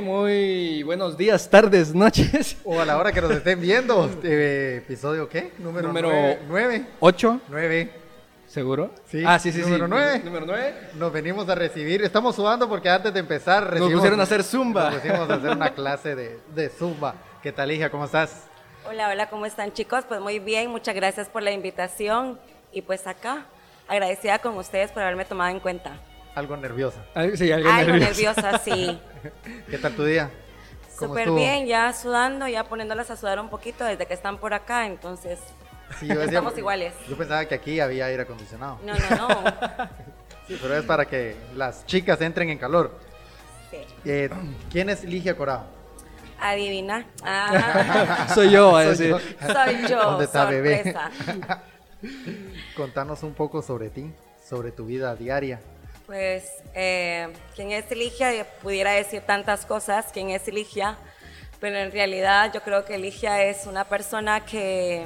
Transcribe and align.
Muy 0.00 0.82
buenos 0.84 1.16
días, 1.16 1.48
tardes, 1.50 1.94
noches. 1.94 2.56
O 2.64 2.80
a 2.80 2.84
la 2.84 2.96
hora 2.98 3.12
que 3.12 3.20
nos 3.20 3.30
estén 3.32 3.60
viendo. 3.60 4.08
eh, 4.22 4.82
¿Episodio 4.84 5.28
qué? 5.28 5.52
Número 5.58 5.88
Número- 5.88 6.10
9. 6.48 6.86
¿Ocho? 7.00 7.40
9. 7.48 7.90
¿Seguro? 8.46 8.90
Sí, 9.10 9.22
Ah, 9.26 9.38
sí, 9.38 9.52
sí, 9.52 9.60
número 9.60 9.84
sí. 9.84 9.90
nueve. 9.90 10.22
Número 10.24 10.46
nueve. 10.46 10.74
Nos 10.94 11.12
venimos 11.12 11.48
a 11.50 11.54
recibir. 11.54 12.02
Estamos 12.02 12.34
sudando 12.34 12.66
porque 12.68 12.88
antes 12.88 13.12
de 13.12 13.20
empezar 13.20 13.76
Nos 13.78 13.92
pusieron 13.92 14.18
a 14.20 14.22
hacer 14.22 14.42
zumba. 14.42 14.90
Nos 14.90 15.00
pusimos 15.00 15.28
a 15.30 15.34
hacer 15.34 15.50
una 15.50 15.70
clase 15.74 16.14
de, 16.14 16.38
de 16.54 16.68
zumba. 16.70 17.14
¿Qué 17.42 17.52
tal, 17.52 17.70
hija? 17.70 17.90
¿Cómo 17.90 18.06
estás? 18.06 18.46
Hola, 18.88 19.10
hola, 19.10 19.28
¿cómo 19.28 19.44
están 19.44 19.72
chicos? 19.72 20.04
Pues 20.08 20.20
muy 20.20 20.38
bien, 20.38 20.70
muchas 20.70 20.94
gracias 20.94 21.28
por 21.28 21.42
la 21.42 21.50
invitación 21.52 22.38
y 22.72 22.80
pues 22.80 23.06
acá, 23.06 23.44
agradecida 23.86 24.38
con 24.38 24.56
ustedes 24.56 24.90
por 24.92 25.02
haberme 25.02 25.26
tomado 25.26 25.50
en 25.54 25.60
cuenta. 25.60 26.00
Algo 26.38 26.56
nerviosa. 26.56 27.00
Ah, 27.16 27.26
Sí, 27.34 27.50
algo 27.50 27.68
nerviosa, 27.96 28.58
sí. 28.58 28.96
¿Qué 29.70 29.76
tal 29.78 29.94
tu 29.96 30.04
día? 30.04 30.30
¿Cómo 30.96 31.14
Súper 31.14 31.32
bien, 31.32 31.66
ya 31.66 31.92
sudando, 31.92 32.46
ya 32.46 32.62
poniéndolas 32.62 33.10
a 33.10 33.16
sudar 33.16 33.40
un 33.40 33.48
poquito 33.50 33.84
desde 33.84 34.06
que 34.06 34.14
están 34.14 34.38
por 34.38 34.54
acá, 34.54 34.86
entonces 34.86 35.40
Sí, 35.98 36.06
yo 36.06 36.14
decía- 36.14 36.26
estamos 36.38 36.56
iguales. 36.56 36.94
Yo 37.08 37.16
pensaba 37.16 37.44
que 37.46 37.56
aquí 37.56 37.80
había 37.80 38.06
aire 38.06 38.22
acondicionado. 38.22 38.78
No, 38.84 38.94
no, 38.94 39.28
no. 39.28 39.28
Sí, 40.46 40.56
pero 40.62 40.76
es 40.78 40.84
para 40.84 41.04
que 41.06 41.36
las 41.56 41.84
chicas 41.86 42.20
entren 42.22 42.48
en 42.50 42.56
calor. 42.58 42.96
Sí. 43.70 43.78
Eh, 44.06 44.30
¿Quién 44.70 44.88
es 44.90 45.02
Ligia 45.04 45.36
Corao? 45.36 45.64
Adivina. 46.40 47.04
Ah, 47.22 48.28
Soy 48.34 48.50
yo, 48.52 48.76
a 48.76 48.82
Soy 48.84 48.90
decir. 48.90 49.08
yo. 49.10 49.18
soy 49.52 49.88
yo, 49.90 50.02
¿Dónde 50.04 50.24
está 50.24 50.44
bebé? 50.46 50.76
sorpresa. 50.84 51.10
Contanos 52.76 53.22
un 53.24 53.34
poco 53.34 53.60
sobre 53.60 53.90
ti, 53.90 54.10
sobre 54.48 54.70
tu 54.72 54.86
vida 54.86 55.14
diaria. 55.16 55.60
Pues, 56.08 56.44
eh, 56.74 57.28
¿quién 57.54 57.70
es 57.70 57.90
Ligia? 57.90 58.46
Pudiera 58.62 58.92
decir 58.92 59.20
tantas 59.20 59.66
cosas, 59.66 60.06
¿quién 60.10 60.30
es 60.30 60.48
Ligia? 60.48 60.96
Pero 61.60 61.76
en 61.76 61.92
realidad 61.92 62.50
yo 62.54 62.62
creo 62.62 62.86
que 62.86 62.96
Ligia 62.96 63.44
es 63.44 63.66
una 63.66 63.84
persona 63.84 64.42
que 64.46 65.04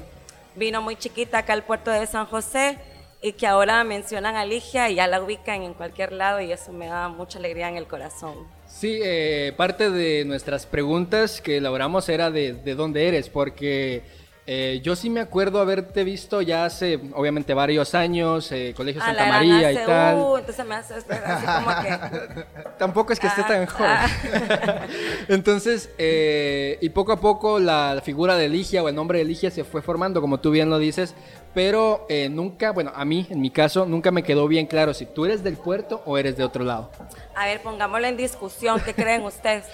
vino 0.54 0.80
muy 0.80 0.94
chiquita 0.94 1.38
acá 1.38 1.54
al 1.54 1.64
puerto 1.64 1.90
de 1.90 2.06
San 2.06 2.26
José 2.26 2.78
y 3.20 3.32
que 3.32 3.48
ahora 3.48 3.82
mencionan 3.82 4.36
a 4.36 4.46
Ligia 4.46 4.90
y 4.90 4.94
ya 4.94 5.08
la 5.08 5.20
ubican 5.20 5.62
en 5.62 5.74
cualquier 5.74 6.12
lado 6.12 6.40
y 6.40 6.52
eso 6.52 6.70
me 6.70 6.86
da 6.86 7.08
mucha 7.08 7.40
alegría 7.40 7.68
en 7.68 7.78
el 7.78 7.88
corazón. 7.88 8.36
Sí, 8.68 9.00
eh, 9.02 9.52
parte 9.56 9.90
de 9.90 10.24
nuestras 10.24 10.66
preguntas 10.66 11.40
que 11.40 11.56
elaboramos 11.56 12.08
era 12.08 12.30
de 12.30 12.74
dónde 12.76 13.08
eres, 13.08 13.28
porque 13.28 14.04
eh, 14.46 14.80
yo 14.82 14.96
sí 14.96 15.08
me 15.08 15.20
acuerdo 15.20 15.60
haberte 15.60 16.02
visto 16.02 16.42
ya 16.42 16.64
hace, 16.64 16.98
obviamente, 17.14 17.54
varios 17.54 17.94
años, 17.94 18.50
eh, 18.50 18.74
Colegio 18.76 19.00
Ah, 19.02 19.06
Santa 19.06 19.26
la 19.26 19.32
María 19.32 19.72
y 19.72 19.76
ACU, 19.76 19.86
tal. 19.86 20.38
entonces 20.40 20.66
me 20.66 20.74
hace 20.74 20.94
así 20.94 21.46
como 21.46 21.82
que... 21.82 22.44
Tampoco 22.78 23.12
es 23.12 23.20
que 23.20 23.28
esté 23.28 23.42
Ah, 23.42 23.46
tan 23.46 23.66
joven. 23.66 23.90
ah. 23.92 24.86
Entonces, 25.28 25.90
eh, 25.98 26.78
y 26.80 26.88
poco 26.88 27.12
a 27.12 27.20
poco 27.20 27.60
la 27.60 28.00
figura 28.04 28.34
de 28.36 28.48
Ligia 28.48 28.82
o 28.82 28.88
el 28.88 28.94
nombre 28.96 29.18
de 29.18 29.24
Ligia 29.24 29.50
se 29.52 29.62
fue 29.62 29.80
formando, 29.82 30.20
como 30.20 30.40
tú 30.40 30.50
bien 30.50 30.68
lo 30.70 30.78
dices, 30.78 31.14
pero 31.54 32.04
eh, 32.08 32.28
nunca, 32.28 32.72
bueno, 32.72 32.90
a 32.96 33.04
mí, 33.04 33.26
en 33.30 33.40
mi 33.40 33.50
caso, 33.50 33.86
nunca 33.86 34.10
me 34.10 34.24
quedó 34.24 34.48
bien 34.48 34.66
claro 34.66 34.92
si 34.94 35.06
tú 35.06 35.24
eres 35.24 35.44
del 35.44 35.56
puerto 35.56 36.02
o 36.04 36.18
eres 36.18 36.36
de 36.36 36.42
otro 36.42 36.64
lado. 36.64 36.90
A 37.36 37.46
ver, 37.46 37.62
pongámoslo 37.62 38.06
en 38.08 38.16
discusión, 38.16 38.80
¿qué 38.84 38.92
creen 38.94 39.22
ustedes? 39.22 39.66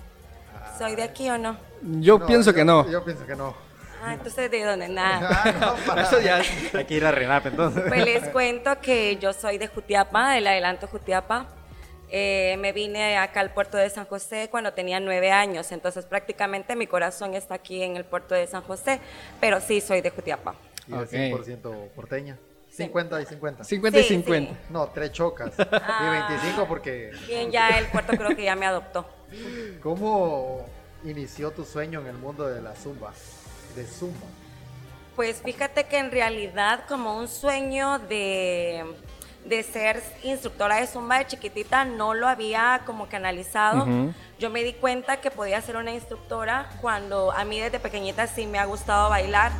¿Soy 0.78 0.94
de 0.96 1.02
aquí 1.04 1.30
o 1.30 1.38
no? 1.38 1.56
Yo 2.00 2.24
pienso 2.26 2.52
que 2.52 2.64
no. 2.64 2.86
Yo 2.90 3.02
pienso 3.02 3.24
que 3.26 3.34
no. 3.34 3.65
Ah, 4.06 4.14
entonces 4.14 4.50
de 4.50 4.62
dónde, 4.64 4.88
nada. 4.88 5.42
Ah, 5.44 5.52
no, 5.60 5.74
para- 5.86 6.02
Eso 6.02 6.20
ya 6.20 6.40
Hay 6.74 6.84
que 6.84 6.94
ir 6.94 7.04
a 7.04 7.10
Renap 7.10 7.46
entonces. 7.46 7.82
Pues 7.88 8.04
les 8.04 8.28
cuento 8.28 8.80
que 8.80 9.16
yo 9.16 9.32
soy 9.32 9.58
de 9.58 9.68
Jutiapa, 9.68 10.32
del 10.32 10.46
adelanto 10.46 10.86
Jutiapa. 10.86 11.48
Eh, 12.08 12.56
me 12.60 12.72
vine 12.72 13.18
acá 13.18 13.40
al 13.40 13.52
puerto 13.52 13.76
de 13.76 13.90
San 13.90 14.04
José 14.06 14.48
cuando 14.48 14.72
tenía 14.72 15.00
nueve 15.00 15.32
años, 15.32 15.72
entonces 15.72 16.04
prácticamente 16.04 16.76
mi 16.76 16.86
corazón 16.86 17.34
está 17.34 17.54
aquí 17.56 17.82
en 17.82 17.96
el 17.96 18.04
puerto 18.04 18.36
de 18.36 18.46
San 18.46 18.62
José, 18.62 19.00
pero 19.40 19.60
sí 19.60 19.80
soy 19.80 20.02
de 20.02 20.10
Jutiapa. 20.10 20.54
Y 20.86 20.92
el 20.94 21.00
Ok. 21.00 21.10
100% 21.10 21.88
porteña. 21.96 22.38
50 22.70 23.20
y 23.22 23.26
50. 23.26 23.64
50 23.64 23.98
y 23.98 24.02
Sí, 24.02 24.08
50. 24.08 24.52
sí. 24.52 24.58
No, 24.70 24.86
tres 24.88 25.10
chocas. 25.12 25.52
Ah. 25.72 26.26
Y 26.30 26.36
25 26.36 26.68
porque... 26.68 27.10
Bien, 27.26 27.50
ya 27.50 27.70
el 27.70 27.86
puerto 27.86 28.12
creo 28.16 28.36
que 28.36 28.44
ya 28.44 28.54
me 28.54 28.66
adoptó. 28.66 29.08
¿Cómo 29.82 30.64
inició 31.04 31.50
tu 31.50 31.64
sueño 31.64 32.00
en 32.02 32.06
el 32.06 32.18
mundo 32.18 32.46
de 32.46 32.60
la 32.62 32.74
zumba? 32.76 33.12
De 33.76 33.84
zumba. 33.84 34.26
Pues 35.14 35.42
fíjate 35.44 35.84
que 35.84 35.98
en 35.98 36.10
realidad 36.10 36.84
como 36.88 37.16
un 37.16 37.28
sueño 37.28 37.98
de, 37.98 38.84
de 39.44 39.62
ser 39.62 40.02
instructora 40.22 40.76
de 40.76 40.86
zumba 40.86 41.18
de 41.18 41.26
chiquitita 41.26 41.84
no 41.84 42.14
lo 42.14 42.26
había 42.26 42.82
como 42.86 43.08
que 43.08 43.16
analizado. 43.16 43.82
Ujú. 43.82 44.14
Yo 44.38 44.50
me 44.50 44.62
di 44.62 44.72
cuenta 44.72 45.20
que 45.20 45.30
podía 45.30 45.60
ser 45.60 45.76
una 45.76 45.92
instructora 45.92 46.70
cuando 46.80 47.32
a 47.32 47.44
mí 47.44 47.60
desde 47.60 47.78
pequeñita 47.78 48.26
sí 48.26 48.46
me 48.46 48.58
ha 48.58 48.64
gustado 48.64 49.10
bailar. 49.10 49.52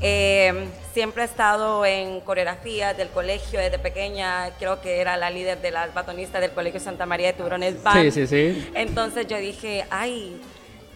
Eh, 0.00 0.68
siempre 0.92 1.22
he 1.22 1.26
estado 1.26 1.86
en 1.86 2.20
coreografías 2.20 2.96
del 2.96 3.08
colegio 3.08 3.60
desde 3.60 3.78
pequeña. 3.78 4.50
Creo 4.58 4.80
que 4.80 5.00
era 5.00 5.16
la 5.16 5.30
líder 5.30 5.60
de 5.60 5.70
las 5.70 5.94
batonistas 5.94 6.40
del 6.40 6.50
Colegio 6.50 6.80
Santa 6.80 7.06
María 7.06 7.28
de 7.28 7.32
Tiburones 7.34 7.82
Band. 7.82 8.10
Sí, 8.10 8.10
sí, 8.10 8.26
sí. 8.26 8.70
Entonces 8.74 9.26
yo 9.28 9.38
dije, 9.38 9.86
ay, 9.90 10.40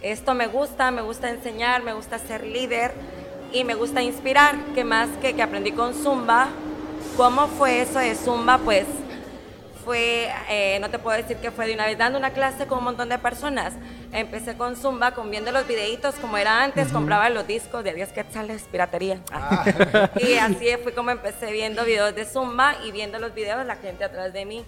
esto 0.03 0.35
me 0.35 0.47
gusta, 0.47 0.91
me 0.91 1.03
gusta 1.03 1.31
enseñar, 1.31 1.83
me 1.83 1.93
gusta 1.93 2.19
ser 2.19 2.45
líder 2.45 2.93
y 3.53 3.65
me 3.65 3.75
gusta 3.75 4.03
inspirar, 4.03 4.57
que 4.75 4.85
más 4.85 5.09
que 5.21 5.35
que 5.35 5.43
aprendí 5.43 5.73
con 5.73 5.95
Zumba. 5.95 6.49
¿Cómo 7.17 7.47
fue 7.47 7.81
eso 7.81 7.99
de 7.99 8.15
Zumba? 8.15 8.59
Pues 8.59 8.87
fue, 9.87 10.29
eh, 10.51 10.79
no 10.81 10.91
te 10.91 10.99
puedo 10.99 11.17
decir 11.17 11.37
que 11.37 11.53
fue 11.53 11.69
de 11.69 11.75
una 11.75 11.87
vez 11.87 11.97
dando 11.97 12.19
una 12.19 12.31
clase 12.31 12.67
con 12.67 12.79
un 12.79 12.85
montón 12.85 13.09
de 13.09 13.19
personas. 13.19 13.73
Empecé 14.13 14.57
con 14.57 14.75
Zumba, 14.75 15.13
con 15.13 15.31
viendo 15.31 15.53
los 15.53 15.67
videitos 15.67 16.17
como 16.17 16.37
era 16.37 16.65
antes, 16.65 16.89
compraba 16.89 17.31
los 17.31 17.47
discos 17.47 17.85
de 17.85 17.95
10 17.95 18.13
quetzales, 18.13 18.65
piratería. 18.65 19.21
y 20.21 20.35
así 20.35 20.67
fue 20.83 20.93
como 20.93 21.11
empecé 21.11 21.53
viendo 21.53 21.85
videos 21.85 22.15
de 22.17 22.25
Zumba 22.25 22.75
y 22.85 22.91
viendo 22.91 23.21
los 23.21 23.33
videos 23.33 23.59
de 23.59 23.65
la 23.65 23.77
gente 23.77 24.03
atrás 24.03 24.33
de 24.33 24.45
mí. 24.45 24.65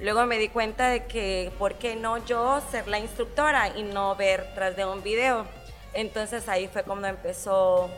Luego 0.00 0.24
me 0.26 0.38
di 0.38 0.48
cuenta 0.48 0.88
de 0.88 1.06
que, 1.06 1.50
¿por 1.58 1.74
qué 1.74 1.96
no 1.96 2.24
yo 2.24 2.60
ser 2.70 2.86
la 2.86 2.98
instructora 2.98 3.76
y 3.76 3.82
no 3.82 4.14
ver 4.14 4.46
tras 4.54 4.76
de 4.76 4.84
un 4.84 5.02
video? 5.02 5.44
Entonces 5.92 6.48
ahí 6.48 6.68
fue 6.68 6.84
cuando 6.84 7.08
empezó 7.08 7.90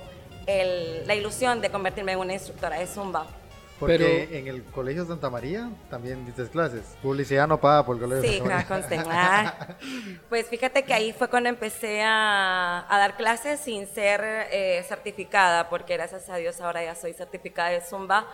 el- 0.46 1.06
la 1.06 1.14
ilusión 1.14 1.60
de 1.60 1.70
convertirme 1.70 2.12
en 2.12 2.18
una 2.20 2.32
instructora 2.32 2.78
de 2.78 2.86
Zumba. 2.86 3.26
Porque 3.78 3.96
Pero- 3.98 4.38
en 4.38 4.46
el 4.48 4.62
Colegio 4.64 5.04
Santa 5.06 5.30
María 5.30 5.70
también 5.90 6.24
dices 6.26 6.48
clases. 6.50 6.82
Publicidad 7.02 7.46
no 7.48 7.60
paga 7.60 7.84
por 7.84 7.96
el 7.96 8.02
Colegio 8.02 8.22
Sí, 8.30 8.38
Santa 8.38 8.54
María. 8.54 8.66
ja, 8.66 8.74
conste. 8.74 9.00
Ah. 9.10 9.66
Pues 10.28 10.46
fíjate 10.48 10.82
que 10.84 10.94
ahí 10.94 11.12
fue 11.12 11.28
cuando 11.28 11.48
empecé 11.48 12.02
a, 12.02 12.84
a 12.88 12.98
dar 12.98 13.16
clases 13.16 13.60
sin 13.60 13.86
ser 13.86 14.20
eh, 14.50 14.84
certificada, 14.88 15.68
porque 15.68 15.94
gracias 15.96 16.28
a 16.30 16.36
Dios 16.36 16.60
ahora 16.60 16.82
ya 16.84 16.94
soy 16.94 17.12
certificada 17.14 17.70
de 17.70 17.80
Zumba. 17.82 18.26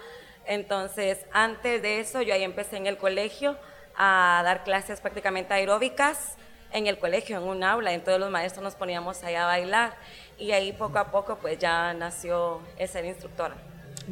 Entonces, 0.47 1.19
antes 1.33 1.83
de 1.83 2.01
eso, 2.01 2.23
yo 2.23 2.35
ahí 2.35 2.43
empecé 2.43 2.77
en 2.77 2.87
el 2.87 2.97
colegio 2.97 3.57
a 3.97 4.43
dar 4.45 4.65
clases 4.65 5.01
prácticamente 5.01 5.55
aeróbicas 5.55 6.37
en 6.73 6.87
el 6.87 6.99
colegio, 6.99 7.39
en 7.39 7.45
un 7.45 7.65
aula. 7.65 7.93
Entonces 7.95 8.21
los 8.21 8.31
maestros 8.31 8.63
nos 8.63 8.75
poníamos 8.75 9.23
ahí 9.25 9.35
a 9.35 9.47
bailar 9.47 9.95
y 10.39 10.53
ahí 10.53 10.73
poco 10.73 10.99
a 10.99 11.11
poco 11.11 11.39
pues 11.41 11.59
ya 11.59 11.95
nació 11.95 12.61
el 12.79 12.89
ser 12.89 13.05
instructora. 13.07 13.55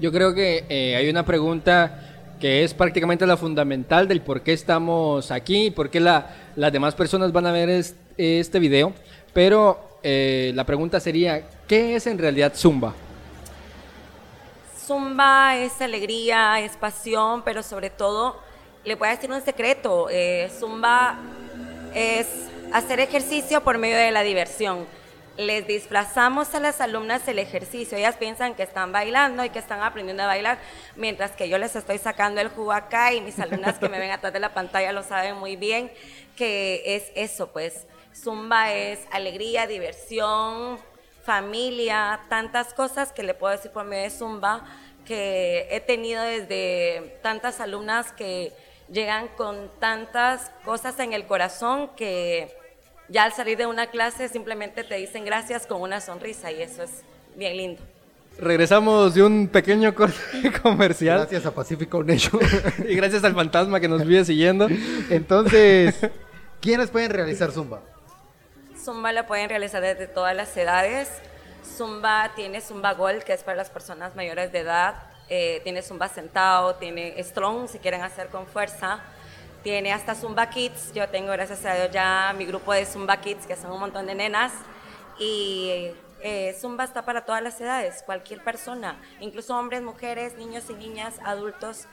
Yo 0.00 0.10
creo 0.10 0.34
que 0.34 0.64
eh, 0.68 0.96
hay 0.96 1.08
una 1.08 1.24
pregunta 1.24 2.00
que 2.40 2.64
es 2.64 2.74
prácticamente 2.74 3.26
la 3.26 3.36
fundamental 3.36 4.08
del 4.08 4.20
por 4.20 4.42
qué 4.42 4.52
estamos 4.52 5.30
aquí, 5.30 5.70
por 5.70 5.88
qué 5.90 6.00
la- 6.00 6.30
las 6.56 6.72
demás 6.72 6.94
personas 6.94 7.30
van 7.32 7.46
a 7.46 7.52
ver 7.52 7.68
es- 7.68 7.94
este 8.16 8.58
video. 8.58 8.92
Pero 9.32 9.98
eh, 10.02 10.52
la 10.54 10.64
pregunta 10.64 10.98
sería, 11.00 11.42
¿qué 11.68 11.96
es 11.96 12.06
en 12.06 12.18
realidad 12.18 12.52
Zumba? 12.54 12.94
Zumba 14.86 15.56
es 15.56 15.80
alegría, 15.80 16.60
es 16.60 16.76
pasión, 16.76 17.42
pero 17.42 17.62
sobre 17.62 17.88
todo, 17.88 18.38
le 18.84 18.96
voy 18.96 19.08
a 19.08 19.12
decir 19.12 19.30
un 19.30 19.40
secreto, 19.40 20.08
eh, 20.10 20.50
Zumba 20.58 21.18
es 21.94 22.26
hacer 22.70 23.00
ejercicio 23.00 23.62
por 23.62 23.78
medio 23.78 23.96
de 23.96 24.10
la 24.10 24.22
diversión. 24.22 24.86
Les 25.38 25.66
disfrazamos 25.66 26.54
a 26.54 26.60
las 26.60 26.82
alumnas 26.82 27.26
el 27.28 27.38
ejercicio, 27.38 27.96
ellas 27.96 28.16
piensan 28.16 28.54
que 28.54 28.62
están 28.62 28.92
bailando 28.92 29.42
y 29.42 29.48
que 29.48 29.58
están 29.58 29.80
aprendiendo 29.82 30.22
a 30.22 30.26
bailar, 30.26 30.58
mientras 30.96 31.30
que 31.30 31.48
yo 31.48 31.56
les 31.56 31.74
estoy 31.74 31.96
sacando 31.96 32.42
el 32.42 32.48
jugo 32.48 32.72
acá 32.72 33.14
y 33.14 33.22
mis 33.22 33.38
alumnas 33.40 33.78
que 33.78 33.88
me 33.88 33.98
ven 33.98 34.10
atrás 34.10 34.34
de 34.34 34.40
la 34.40 34.52
pantalla 34.52 34.92
lo 34.92 35.02
saben 35.02 35.36
muy 35.36 35.56
bien, 35.56 35.90
que 36.36 36.82
es 36.84 37.04
eso, 37.14 37.48
pues 37.48 37.86
Zumba 38.14 38.72
es 38.74 39.00
alegría, 39.10 39.66
diversión, 39.66 40.78
familia, 41.24 42.20
tantas 42.28 42.74
cosas 42.74 43.12
que 43.12 43.22
le 43.22 43.34
puedo 43.34 43.52
decir 43.52 43.70
por 43.70 43.84
medio 43.84 44.04
de 44.04 44.10
Zumba 44.10 44.64
que 45.04 45.66
he 45.70 45.80
tenido 45.80 46.22
desde 46.22 47.18
tantas 47.22 47.60
alumnas 47.60 48.12
que 48.12 48.52
llegan 48.90 49.28
con 49.36 49.70
tantas 49.78 50.50
cosas 50.64 50.98
en 50.98 51.12
el 51.12 51.26
corazón 51.26 51.90
que 51.96 52.54
ya 53.08 53.24
al 53.24 53.32
salir 53.32 53.58
de 53.58 53.66
una 53.66 53.88
clase 53.88 54.28
simplemente 54.28 54.84
te 54.84 54.94
dicen 54.96 55.24
gracias 55.24 55.66
con 55.66 55.82
una 55.82 56.00
sonrisa 56.00 56.50
y 56.52 56.62
eso 56.62 56.82
es 56.82 57.02
bien 57.36 57.56
lindo. 57.56 57.82
Regresamos 58.38 59.14
de 59.14 59.22
un 59.22 59.48
pequeño 59.48 59.94
corte 59.94 60.18
comercial 60.62 61.18
Gracias 61.18 61.46
a 61.46 61.54
Pacífico 61.54 62.02
Nation. 62.02 62.40
y 62.88 62.94
gracias 62.94 63.22
al 63.24 63.34
fantasma 63.34 63.78
que 63.78 63.88
nos 63.88 64.04
vive 64.06 64.24
siguiendo. 64.24 64.68
Entonces, 65.10 65.94
¿Quiénes 66.64 66.88
pueden 66.88 67.10
realizar 67.10 67.52
Zumba? 67.52 67.82
Zumba 68.84 69.12
la 69.12 69.26
pueden 69.26 69.48
realizar 69.48 69.80
desde 69.80 70.06
todas 70.06 70.36
las 70.36 70.54
edades. 70.56 71.08
Zumba 71.64 72.32
tiene 72.36 72.60
Zumba 72.60 72.92
Gold, 72.92 73.22
que 73.22 73.32
es 73.32 73.42
para 73.42 73.56
las 73.56 73.70
personas 73.70 74.14
mayores 74.14 74.52
de 74.52 74.58
edad. 74.58 74.94
Eh, 75.30 75.60
tiene 75.64 75.80
Zumba 75.80 76.08
sentado, 76.08 76.74
tiene 76.74 77.16
Strong, 77.22 77.68
si 77.68 77.78
quieren 77.78 78.02
hacer 78.02 78.28
con 78.28 78.46
fuerza. 78.46 79.00
Tiene 79.62 79.90
hasta 79.90 80.14
Zumba 80.14 80.50
Kids. 80.50 80.92
Yo 80.92 81.08
tengo, 81.08 81.32
gracias 81.32 81.64
a 81.64 81.74
Dios, 81.74 81.90
ya 81.92 82.34
mi 82.36 82.44
grupo 82.44 82.74
de 82.74 82.84
Zumba 82.84 83.16
Kids, 83.22 83.46
que 83.46 83.56
son 83.56 83.72
un 83.72 83.80
montón 83.80 84.06
de 84.06 84.14
nenas. 84.14 84.52
Y 85.18 85.90
eh, 86.20 86.54
Zumba 86.60 86.84
está 86.84 87.06
para 87.06 87.24
todas 87.24 87.42
las 87.42 87.58
edades, 87.62 88.02
cualquier 88.04 88.44
persona, 88.44 89.00
incluso 89.20 89.56
hombres, 89.56 89.80
mujeres, 89.80 90.36
niños 90.36 90.64
y 90.68 90.74
niñas, 90.74 91.14
adultos. 91.24 91.86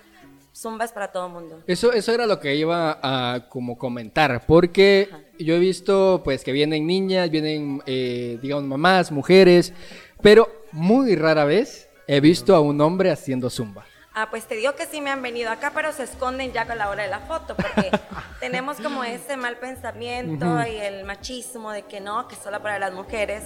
Zumba 0.53 0.85
es 0.85 0.91
para 0.91 1.11
todo 1.11 1.27
el 1.27 1.33
mundo. 1.33 1.63
Eso, 1.65 1.93
eso 1.93 2.13
era 2.13 2.25
lo 2.25 2.39
que 2.39 2.55
iba 2.55 2.99
a 3.01 3.47
como 3.47 3.77
comentar, 3.77 4.45
porque 4.45 5.09
yo 5.39 5.55
he 5.55 5.59
visto 5.59 6.21
pues 6.23 6.43
que 6.43 6.51
vienen 6.51 6.85
niñas, 6.85 7.29
vienen 7.29 7.81
eh, 7.85 8.37
digamos 8.41 8.65
mamás, 8.65 9.11
mujeres, 9.11 9.73
pero 10.21 10.49
muy 10.71 11.15
rara 11.15 11.45
vez 11.45 11.89
he 12.07 12.19
visto 12.19 12.55
a 12.55 12.59
un 12.59 12.81
hombre 12.81 13.11
haciendo 13.11 13.49
zumba. 13.49 13.85
Ah, 14.13 14.27
pues 14.29 14.45
te 14.45 14.55
digo 14.55 14.75
que 14.75 14.85
sí 14.85 14.99
me 14.99 15.09
han 15.09 15.21
venido 15.21 15.49
acá, 15.49 15.71
pero 15.73 15.93
se 15.93 16.03
esconden 16.03 16.51
ya 16.51 16.67
con 16.67 16.77
la 16.77 16.89
hora 16.89 17.03
de 17.03 17.09
la 17.09 17.21
foto, 17.21 17.55
porque 17.55 17.91
tenemos 18.41 18.77
como 18.77 19.05
ese 19.05 19.37
mal 19.37 19.55
pensamiento 19.55 20.45
y 20.67 20.75
el 20.75 21.05
machismo 21.05 21.71
de 21.71 21.83
que 21.83 22.01
no, 22.01 22.27
que 22.27 22.35
solo 22.35 22.61
para 22.61 22.77
las 22.77 22.91
mujeres. 22.93 23.43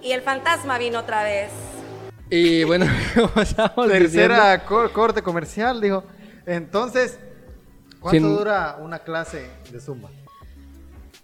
Y 0.00 0.12
el 0.12 0.22
fantasma 0.22 0.78
vino 0.78 1.00
otra 1.00 1.24
vez. 1.24 1.50
Y 2.30 2.64
bueno, 2.64 2.86
estábamos 3.40 3.88
Tercera 3.88 4.64
cor- 4.64 4.92
corte 4.92 5.22
comercial, 5.22 5.80
dijo. 5.80 6.04
Entonces, 6.46 7.18
¿cuánto 8.00 8.10
Sin- 8.28 8.36
dura 8.36 8.76
una 8.80 8.98
clase 9.00 9.48
de 9.70 9.80
Zumba? 9.80 10.10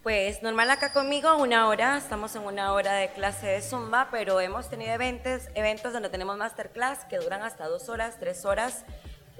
Pues 0.03 0.41
normal 0.41 0.69
acá 0.71 0.93
conmigo, 0.93 1.35
una 1.37 1.67
hora, 1.67 1.95
estamos 1.97 2.35
en 2.35 2.41
una 2.41 2.73
hora 2.73 2.93
de 2.93 3.09
clase 3.09 3.45
de 3.47 3.61
Zumba, 3.61 4.07
pero 4.09 4.39
hemos 4.41 4.67
tenido 4.67 4.91
eventos, 4.93 5.43
eventos 5.53 5.93
donde 5.93 6.09
tenemos 6.09 6.37
masterclass 6.37 7.05
que 7.05 7.17
duran 7.19 7.43
hasta 7.43 7.67
dos 7.67 7.87
horas, 7.87 8.17
tres 8.19 8.43
horas, 8.45 8.83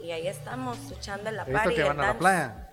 y 0.04 0.12
ahí 0.12 0.28
estamos 0.28 0.78
echando 0.92 1.30
en 1.30 1.38
la 1.38 1.44
He 1.44 1.46
visto 1.46 1.60
party. 1.64 1.76
que 1.76 1.82
el 1.82 1.88
van 1.88 2.00
a 2.00 2.08
la 2.08 2.18
playa. 2.20 2.68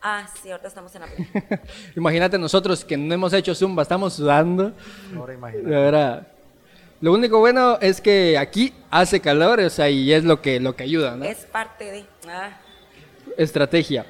Ah, 0.00 0.26
sí, 0.40 0.50
ahorita 0.50 0.68
estamos 0.68 0.94
en 0.94 1.02
la 1.02 1.06
playa. 1.08 1.62
Imagínate 1.96 2.38
nosotros 2.38 2.82
que 2.82 2.96
no 2.96 3.12
hemos 3.12 3.32
hecho 3.34 3.54
zumba, 3.54 3.82
estamos 3.82 4.14
sudando. 4.14 4.72
Ahora 5.14 5.34
imagínate. 5.34 5.68
verdad. 5.68 6.28
Lo 7.00 7.12
único 7.12 7.38
bueno 7.38 7.78
es 7.80 8.00
que 8.00 8.36
aquí 8.36 8.72
hace 8.90 9.20
calor, 9.20 9.60
o 9.60 9.70
sea, 9.70 9.88
y 9.88 10.12
es 10.12 10.24
lo 10.24 10.42
que, 10.42 10.58
lo 10.58 10.74
que 10.74 10.82
ayuda, 10.82 11.16
¿no? 11.16 11.24
Es 11.24 11.38
parte 11.46 11.84
de... 11.90 12.04
ah. 12.28 12.50
Estrategia. 13.36 14.04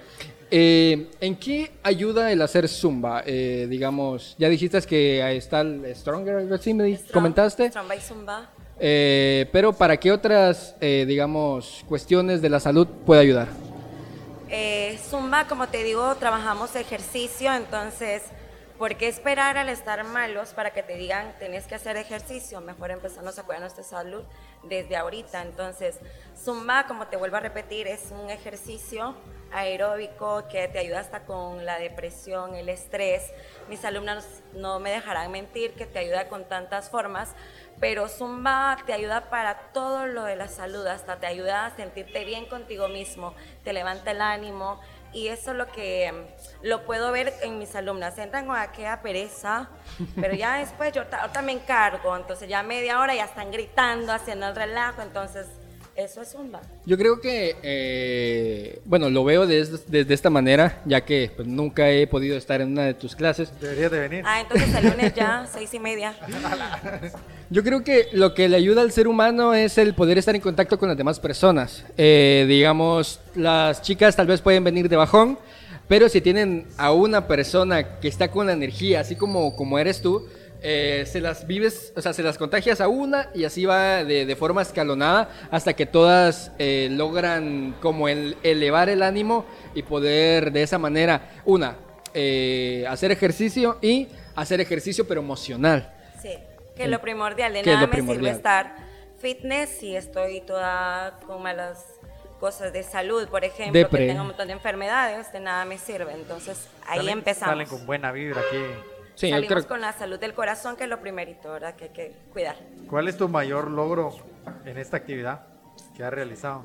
Eh, 0.51 1.09
¿En 1.21 1.37
qué 1.37 1.71
ayuda 1.83 2.33
el 2.33 2.41
hacer 2.41 2.67
zumba? 2.69 3.23
Eh, 3.27 3.67
digamos, 3.69 4.35
ya 4.39 4.49
dijiste 4.49 4.81
que 4.83 5.37
está 5.37 5.61
el 5.61 5.95
Stronger, 5.95 6.37
algo 6.37 6.55
así 6.55 6.73
me 6.73 6.85
Strong- 6.89 7.13
comentaste. 7.13 7.69
Strong 7.69 7.89
by 7.89 8.01
Zumba. 8.01 8.51
Eh, 8.81 9.47
pero 9.53 9.75
¿para 9.75 9.99
qué 9.99 10.11
otras, 10.11 10.75
eh, 10.81 11.05
digamos, 11.07 11.85
cuestiones 11.87 12.41
de 12.41 12.49
la 12.49 12.61
salud 12.61 12.87
puede 13.05 13.21
ayudar? 13.21 13.49
Eh, 14.49 14.99
Zumba, 15.11 15.47
como 15.47 15.69
te 15.69 15.85
digo, 15.85 16.15
trabajamos 16.15 16.75
ejercicio, 16.77 17.53
entonces, 17.53 18.23
¿por 18.79 18.97
qué 18.97 19.09
esperar 19.09 19.59
al 19.59 19.69
estar 19.69 20.05
malos 20.05 20.51
para 20.51 20.71
que 20.71 20.85
te 20.85 20.95
digan 20.95 21.35
tenés 21.41 21.67
que 21.67 21.75
hacer 21.75 21.97
ejercicio? 21.97 22.61
Mejor 22.61 22.93
empezamos 22.93 23.37
a 23.39 23.43
cuidar 23.43 23.61
nuestra 23.61 23.83
salud 23.83 24.23
desde 24.63 24.97
ahorita. 24.97 25.43
Entonces, 25.43 25.99
Zumba, 26.37 26.87
como 26.87 27.09
te 27.09 27.17
vuelvo 27.17 27.37
a 27.37 27.41
repetir, 27.41 27.89
es 27.89 28.13
un 28.13 28.31
ejercicio 28.31 29.17
aeróbico 29.51 30.47
que 30.49 30.69
te 30.69 30.79
ayuda 30.79 31.01
hasta 31.01 31.25
con 31.25 31.65
la 31.65 31.79
depresión, 31.79 32.55
el 32.55 32.69
estrés. 32.69 33.33
Mis 33.69 33.85
alumnos 33.85 34.25
no 34.55 34.79
me 34.79 34.91
dejarán 34.91 35.33
mentir 35.33 35.73
que 35.73 35.87
te 35.87 35.99
ayuda 35.99 36.29
con 36.29 36.45
tantas 36.45 36.91
formas, 36.91 37.35
pero 37.81 38.09
Zumba 38.09 38.77
te 38.87 38.93
ayuda 38.93 39.31
para 39.31 39.73
todo 39.73 40.07
lo 40.07 40.25
de 40.25 40.37
la 40.37 40.49
salud, 40.49 40.87
hasta 40.87 41.19
te 41.19 41.27
ayuda 41.27 41.67
a 41.67 41.77
sentirte 41.77 42.25
bien 42.25 42.47
contigo 42.47 42.89
mismo, 42.89 43.35
te 43.65 43.73
levanta 43.73 44.11
el 44.13 44.21
ánimo 44.21 44.81
y 45.13 45.29
eso 45.29 45.53
es 45.53 45.57
lo 45.57 45.67
que 45.73 46.13
lo 46.63 46.85
puedo 46.85 47.11
ver 47.13 47.33
en 47.43 47.59
mis 47.59 47.75
alumnas. 47.75 48.19
Entran 48.19 48.47
con 48.47 48.57
aquella 48.57 49.01
pereza, 49.03 49.69
pero 50.21 50.35
ya 50.35 50.57
después 50.57 50.93
yo 50.93 51.07
ta- 51.07 51.23
ahorita 51.23 51.43
me 51.43 51.53
encargo, 51.53 52.17
entonces 52.17 52.49
ya 52.49 52.63
media 52.63 53.01
hora 53.01 53.15
ya 53.15 53.25
están 53.25 53.51
gritando, 53.51 54.13
haciendo 54.13 54.49
el 54.49 54.55
relajo, 54.57 55.03
entonces 55.03 55.47
eso 55.99 56.23
es 56.23 56.31
Zumba. 56.31 56.61
Yo 56.87 56.97
creo 56.97 57.21
que, 57.21 57.57
eh, 57.61 58.81
bueno, 58.85 59.11
lo 59.11 59.25
veo 59.25 59.49
desde, 59.49 59.79
desde 59.89 60.15
esta 60.15 60.31
manera, 60.31 60.81
ya 60.85 61.01
que 61.01 61.33
pues, 61.35 61.49
nunca 61.49 61.91
he 61.91 62.07
podido 62.07 62.37
estar 62.37 62.61
en 62.61 62.71
una 62.71 62.85
de 62.85 62.95
tus 62.95 63.17
clases. 63.17 63.53
Deberías 63.61 63.91
de 63.91 63.99
venir. 63.99 64.23
Ah, 64.25 64.41
entonces 64.41 64.73
el 64.77 64.91
lunes 64.91 65.13
ya, 65.15 65.45
seis 65.53 65.75
y 65.75 65.81
media. 65.81 66.15
Yo 67.51 67.65
creo 67.65 67.83
que 67.83 68.09
lo 68.13 68.33
que 68.33 68.49
le 68.49 68.57
ayuda 68.57 68.83
al 68.83 68.93
ser 68.93 69.09
humano 69.09 69.55
es 69.55 69.77
el 69.77 69.95
poder 69.95 70.19
estar 70.19 70.37
en 70.37 70.41
contacto 70.41 70.79
con 70.79 70.89
las 70.89 70.97
demás 70.97 71.19
personas. 71.19 71.85
Eh, 71.97 72.47
digamos, 72.47 73.19
las 73.35 73.83
chicas 73.83 74.15
tal 74.15 74.29
vez 74.29 74.41
pueden 74.41 74.63
venir 74.63 74.89
de 74.89 74.95
bajón, 74.95 75.37
pero 75.89 76.09
si 76.09 76.21
tienen 76.21 76.69
a 76.77 76.93
una 76.93 77.27
persona 77.27 77.99
que 77.99 78.07
está 78.07 78.31
con 78.31 78.47
la 78.47 78.53
energía, 78.53 79.01
así 79.01 79.17
como, 79.17 79.57
como 79.57 79.81
eres 79.81 80.01
tú, 80.01 80.29
eh, 80.63 81.05
se 81.07 81.21
las 81.21 81.47
vives, 81.47 81.93
o 81.97 82.01
sea, 82.03 82.13
se 82.13 82.23
las 82.23 82.37
contagias 82.39 82.81
a 82.81 82.89
una 82.89 83.31
y 83.35 83.45
así 83.45 83.65
va 83.65 84.05
de, 84.05 84.27
de 84.27 84.37
forma 84.37 84.63
escalonada 84.63 85.29
hasta 85.51 85.75
que 85.75 85.87
todas 85.87 86.53
eh, 86.59 86.89
logran 86.91 87.75
como 87.81 88.09
el, 88.09 88.37
elevar 88.43 88.89
el 88.89 89.03
ánimo 89.03 89.47
y 89.75 89.83
poder 89.83 90.51
de 90.53 90.63
esa 90.63 90.79
manera, 90.79 91.31
una, 91.45 91.77
eh, 92.15 92.85
hacer 92.89 93.13
ejercicio 93.13 93.79
y 93.81 94.09
hacer 94.35 94.61
ejercicio 94.61 95.07
pero 95.07 95.21
emocional. 95.21 95.93
Sí, 96.21 96.35
que 96.77 96.85
es 96.85 96.89
lo 96.91 97.01
primordial. 97.01 97.53
De 97.53 97.63
¿Qué 97.63 97.71
es 97.71 97.77
nada 97.77 97.87
me 97.87 98.03
sirve 98.03 98.31
estar 98.31 98.75
fitness 99.21 99.69
si 99.71 99.95
estoy 99.97 100.41
toda 100.41 101.19
con 101.27 101.43
malas 101.43 101.85
cosas 102.41 102.73
de 102.73 102.85
salud, 102.85 103.27
por 103.29 103.45
ejemplo, 103.45 103.73
Depre. 103.79 103.99
que 104.01 104.07
tengo 104.09 104.21
un 104.23 104.29
montón 104.29 104.47
de 104.47 104.53
enfermedades, 104.55 105.33
de 105.33 105.41
nada 105.41 105.65
me 105.65 105.77
sirve. 105.79 106.13
Entonces 106.13 106.69
ahí 106.87 106.99
Salen- 107.01 107.13
empezamos. 107.19 107.53
Salen 107.53 107.67
con 107.69 107.85
buena 107.87 108.13
vibra 108.13 108.41
aquí. 108.41 108.59
Sí, 109.19 109.31
Salimos 109.31 109.53
creo- 109.65 109.67
con 109.69 109.81
la 109.81 109.93
salud 109.93 110.17
del 110.21 110.33
corazón, 110.33 110.77
que 110.77 110.85
es 110.85 110.89
lo 110.89 111.01
primerito, 111.01 111.51
¿verdad? 111.51 111.75
Que 111.75 111.85
hay 111.87 111.91
que 111.91 112.13
cuidar. 112.33 112.55
¿Cuál 112.89 113.09
es 113.09 113.17
tu 113.17 113.29
mayor 113.29 113.69
logro 113.69 114.15
en 114.65 114.79
esta 114.79 114.97
actividad 114.97 115.45
que 115.97 116.05
has 116.05 116.13
realizado? 116.13 116.65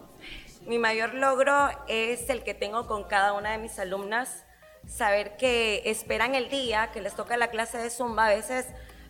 Mi 0.67 0.77
mayor 0.77 1.15
logro 1.15 1.69
es 1.87 2.29
el 2.29 2.43
que 2.43 2.53
tengo 2.53 2.85
con 2.85 3.05
cada 3.05 3.33
una 3.33 3.53
de 3.53 3.57
mis 3.57 3.79
alumnas, 3.79 4.45
saber 4.87 5.35
que 5.35 5.81
esperan 5.85 6.35
el 6.35 6.47
día 6.49 6.91
que 6.93 7.01
les 7.01 7.15
toca 7.15 7.37
la 7.37 7.47
clase 7.47 7.79
de 7.79 7.89
Zumba. 7.89 8.27
A 8.27 8.29
veces, 8.35 8.67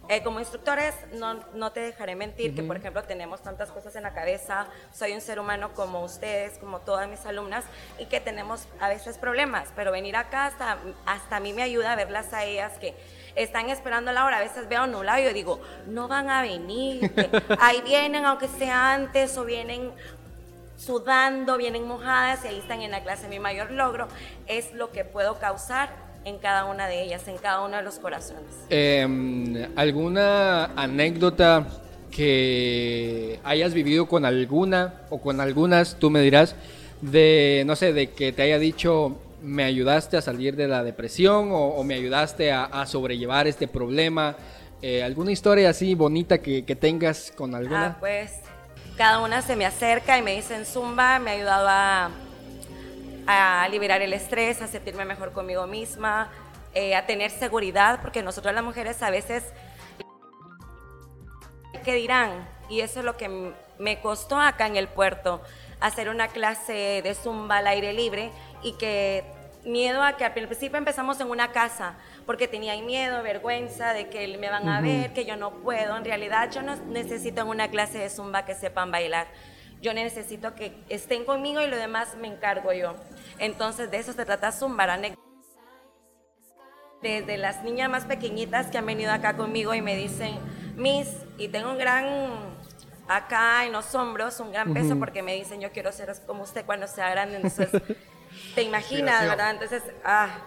eh, 0.08 0.24
como 0.24 0.40
instructores, 0.40 0.96
no, 1.16 1.34
no 1.54 1.74
te 1.74 1.82
dejaré 1.82 2.16
mentir 2.16 2.56
que, 2.56 2.64
por 2.64 2.78
ejemplo, 2.78 3.04
tenemos 3.04 3.42
tantas 3.42 3.72
cosas 3.72 3.94
en 3.98 4.04
la 4.04 4.14
cabeza. 4.14 4.68
Soy 4.94 5.12
un 5.12 5.20
ser 5.20 5.38
humano 5.38 5.74
como 5.74 6.02
ustedes, 6.02 6.58
como 6.60 6.80
todas 6.80 7.10
mis 7.10 7.26
alumnas, 7.26 7.66
y 8.00 8.06
que 8.06 8.22
tenemos 8.22 8.70
a 8.80 8.88
veces 8.88 9.18
problemas. 9.18 9.68
Pero 9.76 9.92
venir 9.92 10.16
acá 10.16 10.46
hasta, 10.46 10.78
hasta 11.06 11.36
a 11.36 11.40
mí 11.42 11.52
me 11.52 11.62
ayuda 11.64 11.92
a 11.92 11.96
verlas 11.98 12.32
a 12.34 12.46
ellas 12.46 12.80
que 12.80 12.96
están 13.36 13.70
esperando 13.70 14.12
la 14.12 14.26
hora. 14.26 14.38
A 14.38 14.42
veces 14.42 14.68
veo 14.70 14.88
nublado 14.88 15.22
y 15.22 15.26
yo 15.26 15.34
digo, 15.34 15.62
no 15.88 16.08
van 16.08 16.30
a 16.30 16.42
venir. 16.42 17.12
ahí 17.60 17.82
vienen, 17.82 18.26
aunque 18.26 18.48
sea 18.48 18.94
antes, 18.94 19.38
o 19.38 19.46
vienen 19.46 19.92
sudando, 20.78 21.58
vienen 21.58 21.88
mojadas 21.88 22.44
y 22.46 22.48
ahí 22.50 22.60
están 22.60 22.82
en 22.82 22.92
la 22.92 23.04
clase. 23.04 23.28
Mi 23.28 23.40
mayor 23.40 23.72
logro 23.72 24.08
es 24.48 24.74
lo 24.74 24.92
que 24.92 25.06
puedo 25.06 25.40
causar 25.40 25.90
en 26.26 26.38
cada 26.38 26.66
una 26.66 26.88
de 26.88 27.04
ellas, 27.04 27.28
en 27.28 27.38
cada 27.38 27.62
uno 27.62 27.78
de 27.78 27.84
los 27.84 28.00
corazones. 28.00 28.54
Em, 28.70 29.68
¿Alguna 29.76 30.66
anécdota 30.76 31.68
que 32.12 33.40
hayas 33.44 33.74
vivido 33.74 34.08
con 34.08 34.24
alguna 34.26 35.02
o 35.10 35.20
con 35.20 35.42
algunas, 35.42 35.98
tú 35.98 36.10
me 36.10 36.22
dirás, 36.22 36.56
de, 37.02 37.64
no 37.66 37.76
sé, 37.76 37.92
de 37.92 38.12
que 38.12 38.32
te 38.32 38.44
haya 38.44 38.60
dicho, 38.60 39.18
me 39.44 39.64
ayudaste 39.64 40.18
a 40.18 40.22
salir 40.22 40.56
de 40.56 40.68
la 40.68 40.84
depresión 40.84 41.50
o, 41.52 41.84
me 41.84 41.94
ayudaste 41.96 42.52
a, 42.52 42.64
a 42.64 42.86
sobrellevar 42.88 43.48
este 43.48 43.68
problema? 43.68 44.36
Eh, 44.86 45.02
¿Alguna 45.02 45.32
historia 45.32 45.70
así 45.70 45.96
bonita 45.96 46.40
que, 46.40 46.62
tengas 46.76 47.32
con 47.32 47.56
Ah, 47.56 47.60
alguna? 47.60 47.98
pues 48.02 48.34
cada 48.98 49.22
una 49.22 49.42
se 49.42 49.56
me 49.56 49.66
acerca 49.66 50.18
y 50.18 50.22
me 50.22 50.36
dicen 50.36 50.66
Zumba, 50.66 51.20
me 51.20 51.32
ha 51.32 51.34
ayudado 51.36 51.68
a, 51.70 53.68
liberar 53.72 54.02
el 54.02 54.12
estrés, 54.12 54.62
a 54.62 54.68
sentirme 54.68 55.06
mejor 55.06 55.32
conmigo 55.32 55.68
misma, 55.68 56.30
eh, 56.74 56.96
a 56.96 57.06
tener 57.06 57.32
seguridad, 57.32 58.02
porque 58.02 58.22
nosotros 58.22 58.54
las 58.54 58.64
mujeres 58.64 59.02
a 59.02 59.10
veces, 59.10 59.46
¿qué 61.86 61.94
dirán? 61.96 62.46
Y 62.70 62.82
eso 62.82 63.00
es 63.00 63.06
lo 63.06 63.16
que 63.16 63.54
me 63.80 64.02
costó 64.02 64.38
acá 64.38 64.68
en 64.68 64.76
el 64.76 64.90
puerto, 64.90 65.42
hacer 65.80 66.10
una 66.10 66.28
clase 66.28 67.02
de 67.02 67.16
Zumba 67.16 67.60
al 67.60 67.68
aire 67.68 67.94
libre 67.94 68.32
y 68.64 68.74
que 68.74 69.24
miedo 69.66 70.02
a 70.04 70.18
que 70.18 70.26
al 70.26 70.34
principio 70.34 70.78
empezamos 70.78 71.20
en 71.20 71.30
una 71.30 71.52
casa, 71.52 71.96
porque 72.26 72.48
tenía 72.48 72.76
miedo, 72.82 73.24
vergüenza 73.24 73.94
de 73.94 74.10
que 74.10 74.38
me 74.38 74.50
van 74.50 74.68
a 74.68 74.82
ver, 74.82 75.14
que 75.14 75.26
yo 75.26 75.36
no 75.38 75.52
puedo. 75.62 75.96
En 75.98 76.06
realidad 76.06 76.50
yo 76.52 76.62
no 76.62 76.76
necesito 76.76 77.42
en 77.42 77.48
una 77.48 77.70
clase 77.70 77.98
de 77.98 78.10
Zumba 78.10 78.46
que 78.46 78.56
sepan 78.56 78.92
bailar. 78.92 79.28
Yo 79.82 79.94
necesito 79.94 80.56
que 80.56 80.74
estén 80.90 81.26
conmigo 81.26 81.62
y 81.62 81.68
lo 81.68 81.76
demás 81.78 82.16
me 82.16 82.28
encargo 82.28 82.72
yo. 82.74 82.96
Entonces 83.40 83.92
de 83.92 83.98
eso 83.98 84.14
se 84.14 84.26
trata 84.26 84.52
Zumba. 84.52 84.88
la 84.88 84.94
ane- 84.96 85.16
desde 87.02 87.38
las 87.38 87.64
niñas 87.64 87.90
más 87.90 88.06
pequeñitas 88.06 88.68
que 88.68 88.78
han 88.78 88.86
venido 88.86 89.12
acá 89.12 89.36
conmigo 89.36 89.74
y 89.74 89.82
me 89.82 89.96
dicen, 89.98 90.40
Miss, 90.78 91.10
y 91.38 91.50
tengo 91.50 91.72
un 91.72 91.78
gran, 91.78 92.06
acá 93.10 93.66
en 93.66 93.74
los 93.74 93.94
hombros, 93.94 94.40
un 94.40 94.54
gran 94.54 94.74
peso 94.74 94.98
porque 94.98 95.22
me 95.22 95.36
dicen, 95.36 95.60
yo 95.60 95.72
quiero 95.74 95.92
ser 95.92 96.14
como 96.26 96.44
usted 96.44 96.66
cuando 96.66 96.88
sea 96.88 97.10
grande. 97.10 97.36
Entonces, 97.36 97.70
te 98.56 98.64
imaginas, 98.64 99.28
¿verdad? 99.28 99.52
Entonces, 99.52 99.84
ah, 100.04 100.40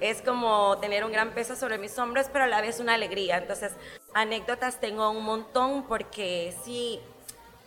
es 0.00 0.22
como 0.22 0.78
tener 0.78 1.04
un 1.04 1.12
gran 1.12 1.32
peso 1.32 1.56
sobre 1.56 1.78
mis 1.78 1.98
hombros, 1.98 2.26
pero 2.32 2.44
a 2.44 2.46
la 2.46 2.60
vez 2.60 2.80
una 2.80 2.94
alegría. 2.94 3.38
Entonces, 3.38 3.72
anécdotas 4.12 4.80
tengo 4.80 5.10
un 5.10 5.24
montón 5.24 5.86
porque 5.86 6.54
sí, 6.64 7.00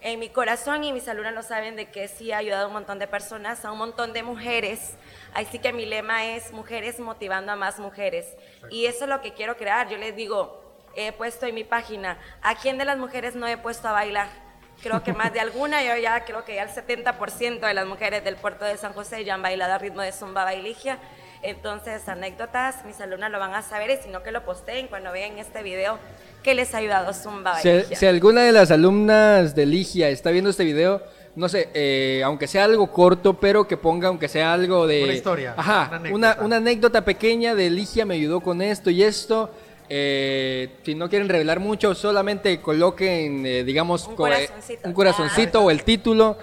en 0.01 0.19
mi 0.19 0.29
corazón 0.29 0.83
y 0.83 0.93
mis 0.93 1.07
alumnos 1.07 1.33
lo 1.33 1.43
saben 1.43 1.75
de 1.75 1.89
que 1.89 2.07
sí 2.07 2.31
ha 2.31 2.37
ayudado 2.37 2.65
a 2.65 2.67
un 2.67 2.73
montón 2.73 2.99
de 2.99 3.07
personas, 3.07 3.65
a 3.65 3.71
un 3.71 3.77
montón 3.77 4.13
de 4.13 4.23
mujeres. 4.23 4.95
Así 5.33 5.59
que 5.59 5.73
mi 5.73 5.85
lema 5.85 6.25
es 6.25 6.51
mujeres 6.51 6.99
motivando 6.99 7.51
a 7.51 7.55
más 7.55 7.79
mujeres. 7.79 8.35
Y 8.69 8.85
eso 8.85 9.05
es 9.05 9.09
lo 9.09 9.21
que 9.21 9.33
quiero 9.33 9.57
crear. 9.57 9.89
Yo 9.89 9.97
les 9.97 10.15
digo, 10.15 10.61
he 10.95 11.11
puesto 11.11 11.45
en 11.45 11.55
mi 11.55 11.63
página, 11.63 12.19
¿a 12.41 12.55
quién 12.55 12.77
de 12.77 12.85
las 12.85 12.97
mujeres 12.97 13.35
no 13.35 13.47
he 13.47 13.57
puesto 13.57 13.87
a 13.87 13.93
bailar? 13.93 14.46
Creo 14.81 15.03
que 15.03 15.13
más 15.13 15.33
de 15.33 15.39
alguna, 15.39 15.83
yo 15.83 16.01
ya 16.01 16.23
creo 16.23 16.45
que 16.45 16.55
ya 16.55 16.63
el 16.63 16.69
70% 16.69 17.59
de 17.59 17.73
las 17.73 17.87
mujeres 17.87 18.23
del 18.23 18.35
puerto 18.35 18.65
de 18.65 18.77
San 18.77 18.93
José 18.93 19.25
ya 19.25 19.33
han 19.33 19.41
bailado 19.41 19.73
a 19.73 19.77
ritmo 19.77 20.01
de 20.01 20.11
zumba 20.11 20.43
bailigia. 20.43 20.99
Entonces, 21.41 22.07
anécdotas, 22.09 22.83
mis 22.85 22.99
alumnas 22.99 23.31
lo 23.31 23.39
van 23.39 23.53
a 23.53 23.61
saber 23.61 23.91
y 23.91 24.03
si 24.03 24.09
no 24.09 24.23
que 24.23 24.31
lo 24.31 24.43
posteen 24.43 24.87
cuando 24.87 25.11
vean 25.11 25.37
este 25.37 25.61
video 25.61 25.99
que 26.43 26.55
les 26.55 26.73
ha 26.73 26.77
ayudado 26.77 27.13
Zumba 27.13 27.59
si, 27.59 27.83
si, 27.95 28.05
alguna 28.05 28.41
de 28.43 28.51
las 28.51 28.71
alumnas 28.71 29.53
de 29.53 29.65
Ligia 29.65 30.09
está 30.09 30.31
viendo 30.31 30.49
este 30.49 30.63
video, 30.63 31.01
no 31.35 31.49
sé, 31.49 31.69
eh, 31.73 32.21
aunque 32.23 32.47
sea 32.47 32.63
algo 32.63 32.91
corto, 32.91 33.35
pero 33.35 33.67
que 33.67 33.77
ponga, 33.77 34.07
aunque 34.07 34.27
sea 34.27 34.53
algo 34.53 34.87
de... 34.87 35.03
Una 35.03 35.13
historia. 35.13 35.53
Ajá, 35.57 36.01
una 36.11 36.55
anécdota, 36.55 37.03
pequeña 37.03 37.53
de 37.53 37.69
Ligia 37.69 38.05
me 38.05 38.15
ayudó 38.15 38.39
con 38.39 38.61
esto 38.61 38.89
y 38.89 39.03
esto. 39.03 39.51
Eh, 39.89 40.69
si 40.83 40.95
no 40.95 41.09
quieren 41.09 41.29
revelar 41.29 41.59
mucho, 41.59 41.95
solamente 41.95 42.59
coloquen, 42.61 43.45
eh, 43.45 43.63
digamos, 43.63 44.07
un 44.07 44.15
corazoncito, 44.15 44.87
un 44.87 44.93
corazoncito 44.93 45.61
o 45.63 45.71
el 45.71 45.83
título 45.83 46.37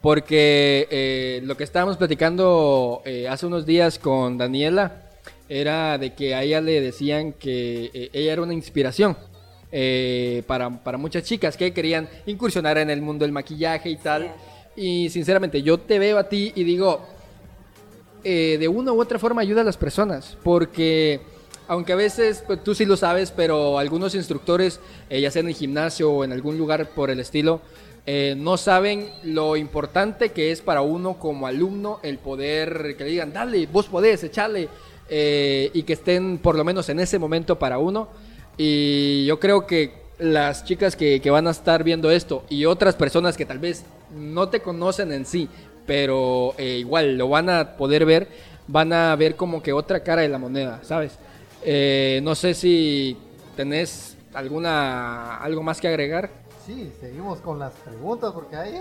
porque 0.00 0.88
eh, 0.90 1.40
lo 1.44 1.56
que 1.56 1.64
estábamos 1.64 1.96
platicando 1.96 3.02
eh, 3.04 3.28
hace 3.28 3.46
unos 3.46 3.66
días 3.66 3.98
con 3.98 4.38
Daniela 4.38 5.02
era 5.48 5.98
de 5.98 6.14
que 6.14 6.34
a 6.34 6.42
ella 6.42 6.60
le 6.60 6.80
decían 6.80 7.32
que 7.32 7.90
eh, 7.92 8.10
ella 8.12 8.32
era 8.32 8.42
una 8.42 8.54
inspiración 8.54 9.16
para, 10.48 10.82
para, 10.82 10.98
muchas 10.98 11.22
chicas 11.22 11.56
que 11.56 11.72
querían 11.72 12.08
incursionar 12.26 12.76
en 12.78 12.90
el 12.90 13.02
mundo 13.02 13.24
del 13.24 13.30
maquillaje 13.30 13.88
y 13.88 13.96
tal. 13.96 14.32
Y 14.74 15.10
sinceramente 15.10 15.62
yo 15.62 15.78
te 15.78 16.00
veo 16.00 16.18
a 16.18 16.28
ti 16.28 16.52
y 16.56 16.64
digo, 16.64 17.00
de 18.24 18.68
una 18.68 18.92
u 18.92 19.00
otra 19.00 19.20
forma 19.20 19.42
ayuda 19.42 19.60
a 19.60 19.64
las 19.64 19.76
personas, 19.76 20.36
porque 20.42 21.20
aunque 21.70 21.92
a 21.92 21.96
veces 21.96 22.42
pues, 22.44 22.64
tú 22.64 22.74
sí 22.74 22.84
lo 22.84 22.96
sabes, 22.96 23.30
pero 23.30 23.78
algunos 23.78 24.16
instructores, 24.16 24.80
ya 25.08 25.30
sea 25.30 25.38
en 25.38 25.46
el 25.46 25.54
gimnasio 25.54 26.10
o 26.10 26.24
en 26.24 26.32
algún 26.32 26.58
lugar 26.58 26.90
por 26.90 27.10
el 27.10 27.20
estilo, 27.20 27.60
eh, 28.06 28.34
no 28.36 28.56
saben 28.56 29.08
lo 29.22 29.56
importante 29.56 30.30
que 30.30 30.50
es 30.50 30.62
para 30.62 30.82
uno 30.82 31.14
como 31.14 31.46
alumno 31.46 32.00
el 32.02 32.18
poder 32.18 32.96
que 32.98 33.04
le 33.04 33.10
digan, 33.10 33.32
dale, 33.32 33.68
vos 33.70 33.86
podés, 33.86 34.24
echarle, 34.24 34.68
eh, 35.08 35.70
y 35.72 35.84
que 35.84 35.92
estén 35.92 36.38
por 36.38 36.56
lo 36.56 36.64
menos 36.64 36.88
en 36.88 36.98
ese 36.98 37.20
momento 37.20 37.56
para 37.56 37.78
uno. 37.78 38.08
Y 38.58 39.24
yo 39.26 39.38
creo 39.38 39.64
que 39.64 39.92
las 40.18 40.64
chicas 40.64 40.96
que, 40.96 41.22
van 41.30 41.46
a 41.46 41.52
estar 41.52 41.84
viendo 41.84 42.10
esto 42.10 42.42
y 42.48 42.64
otras 42.64 42.96
personas 42.96 43.36
que 43.36 43.46
tal 43.46 43.60
vez 43.60 43.84
no 44.12 44.48
te 44.48 44.58
conocen 44.58 45.12
en 45.12 45.24
sí, 45.24 45.48
pero 45.86 46.52
eh, 46.58 46.78
igual 46.80 47.16
lo 47.16 47.28
van 47.28 47.48
a 47.48 47.76
poder 47.76 48.06
ver, 48.06 48.26
van 48.66 48.92
a 48.92 49.14
ver 49.14 49.36
como 49.36 49.62
que 49.62 49.72
otra 49.72 50.00
cara 50.00 50.22
de 50.22 50.28
la 50.28 50.38
moneda, 50.38 50.80
¿sabes? 50.82 51.12
No 51.64 52.34
sé 52.34 52.54
si 52.54 53.16
tenés 53.56 54.16
alguna 54.34 55.36
algo 55.36 55.62
más 55.62 55.80
que 55.80 55.88
agregar 55.88 56.30
sí, 56.70 56.92
seguimos 57.00 57.40
con 57.40 57.58
las 57.58 57.72
preguntas 57.72 58.32
porque 58.32 58.56
hay... 58.56 58.80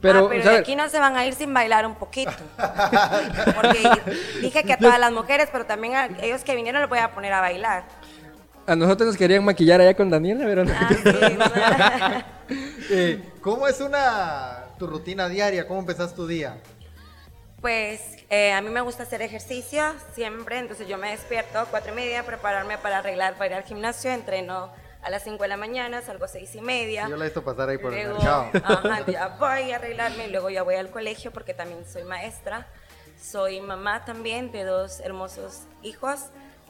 Pero, 0.00 0.30
ah, 0.30 0.58
aquí 0.58 0.76
no 0.76 0.86
se 0.90 0.98
van 0.98 1.16
a 1.16 1.26
ir 1.26 1.34
sin 1.34 1.54
bailar 1.54 1.86
un 1.86 1.94
poquito. 1.94 2.30
Porque 3.54 3.88
dije 4.42 4.62
que 4.62 4.74
a 4.74 4.76
todas 4.76 5.00
las 5.00 5.10
mujeres, 5.12 5.48
pero 5.50 5.64
también 5.64 5.94
a 5.94 6.06
ellos 6.20 6.44
que 6.44 6.54
vinieron 6.54 6.82
los 6.82 6.90
voy 6.90 6.98
a 6.98 7.14
poner 7.14 7.32
a 7.32 7.40
bailar. 7.40 7.84
A 8.66 8.76
nosotros 8.76 9.06
nos 9.06 9.16
querían 9.16 9.42
maquillar 9.46 9.80
allá 9.80 9.94
con 9.94 10.10
Daniela, 10.10 10.44
pero 10.44 10.66
no. 10.66 10.72
Ah, 10.74 12.22
eh, 12.90 13.22
¿Cómo 13.40 13.66
es 13.66 13.80
una 13.80 14.64
tu 14.78 14.86
rutina 14.86 15.26
diaria? 15.26 15.66
¿Cómo 15.66 15.80
empezás 15.80 16.14
tu 16.14 16.26
día? 16.26 16.58
Pues 17.64 18.18
eh, 18.28 18.52
a 18.52 18.60
mí 18.60 18.68
me 18.68 18.82
gusta 18.82 19.04
hacer 19.04 19.22
ejercicio 19.22 19.94
siempre, 20.12 20.58
entonces 20.58 20.86
yo 20.86 20.98
me 20.98 21.12
despierto 21.12 21.66
cuatro 21.70 21.92
y 21.92 21.96
media, 21.96 22.22
prepararme 22.22 22.76
para 22.76 22.98
arreglar 22.98 23.38
para 23.38 23.46
ir 23.46 23.54
al 23.54 23.62
gimnasio, 23.62 24.10
entreno 24.10 24.70
a 25.00 25.08
las 25.08 25.24
5 25.24 25.42
de 25.42 25.48
la 25.48 25.56
mañana, 25.56 26.02
salgo 26.02 26.26
a 26.26 26.28
6 26.28 26.56
y 26.56 26.60
media. 26.60 27.08
Yo 27.08 27.16
la 27.16 27.24
he 27.24 27.28
visto 27.28 27.42
pasar 27.42 27.70
ahí 27.70 27.78
por 27.78 27.94
el 27.94 28.08
mercado. 28.08 28.50
Ajá, 28.62 29.06
ya 29.06 29.28
voy 29.40 29.72
a 29.72 29.76
arreglarme 29.76 30.26
y 30.26 30.30
luego 30.30 30.50
ya 30.50 30.62
voy 30.62 30.74
al 30.74 30.90
colegio 30.90 31.32
porque 31.32 31.54
también 31.54 31.86
soy 31.86 32.04
maestra. 32.04 32.66
Soy 33.18 33.62
mamá 33.62 34.04
también 34.04 34.52
de 34.52 34.64
dos 34.64 35.00
hermosos 35.00 35.62
hijos, 35.82 36.20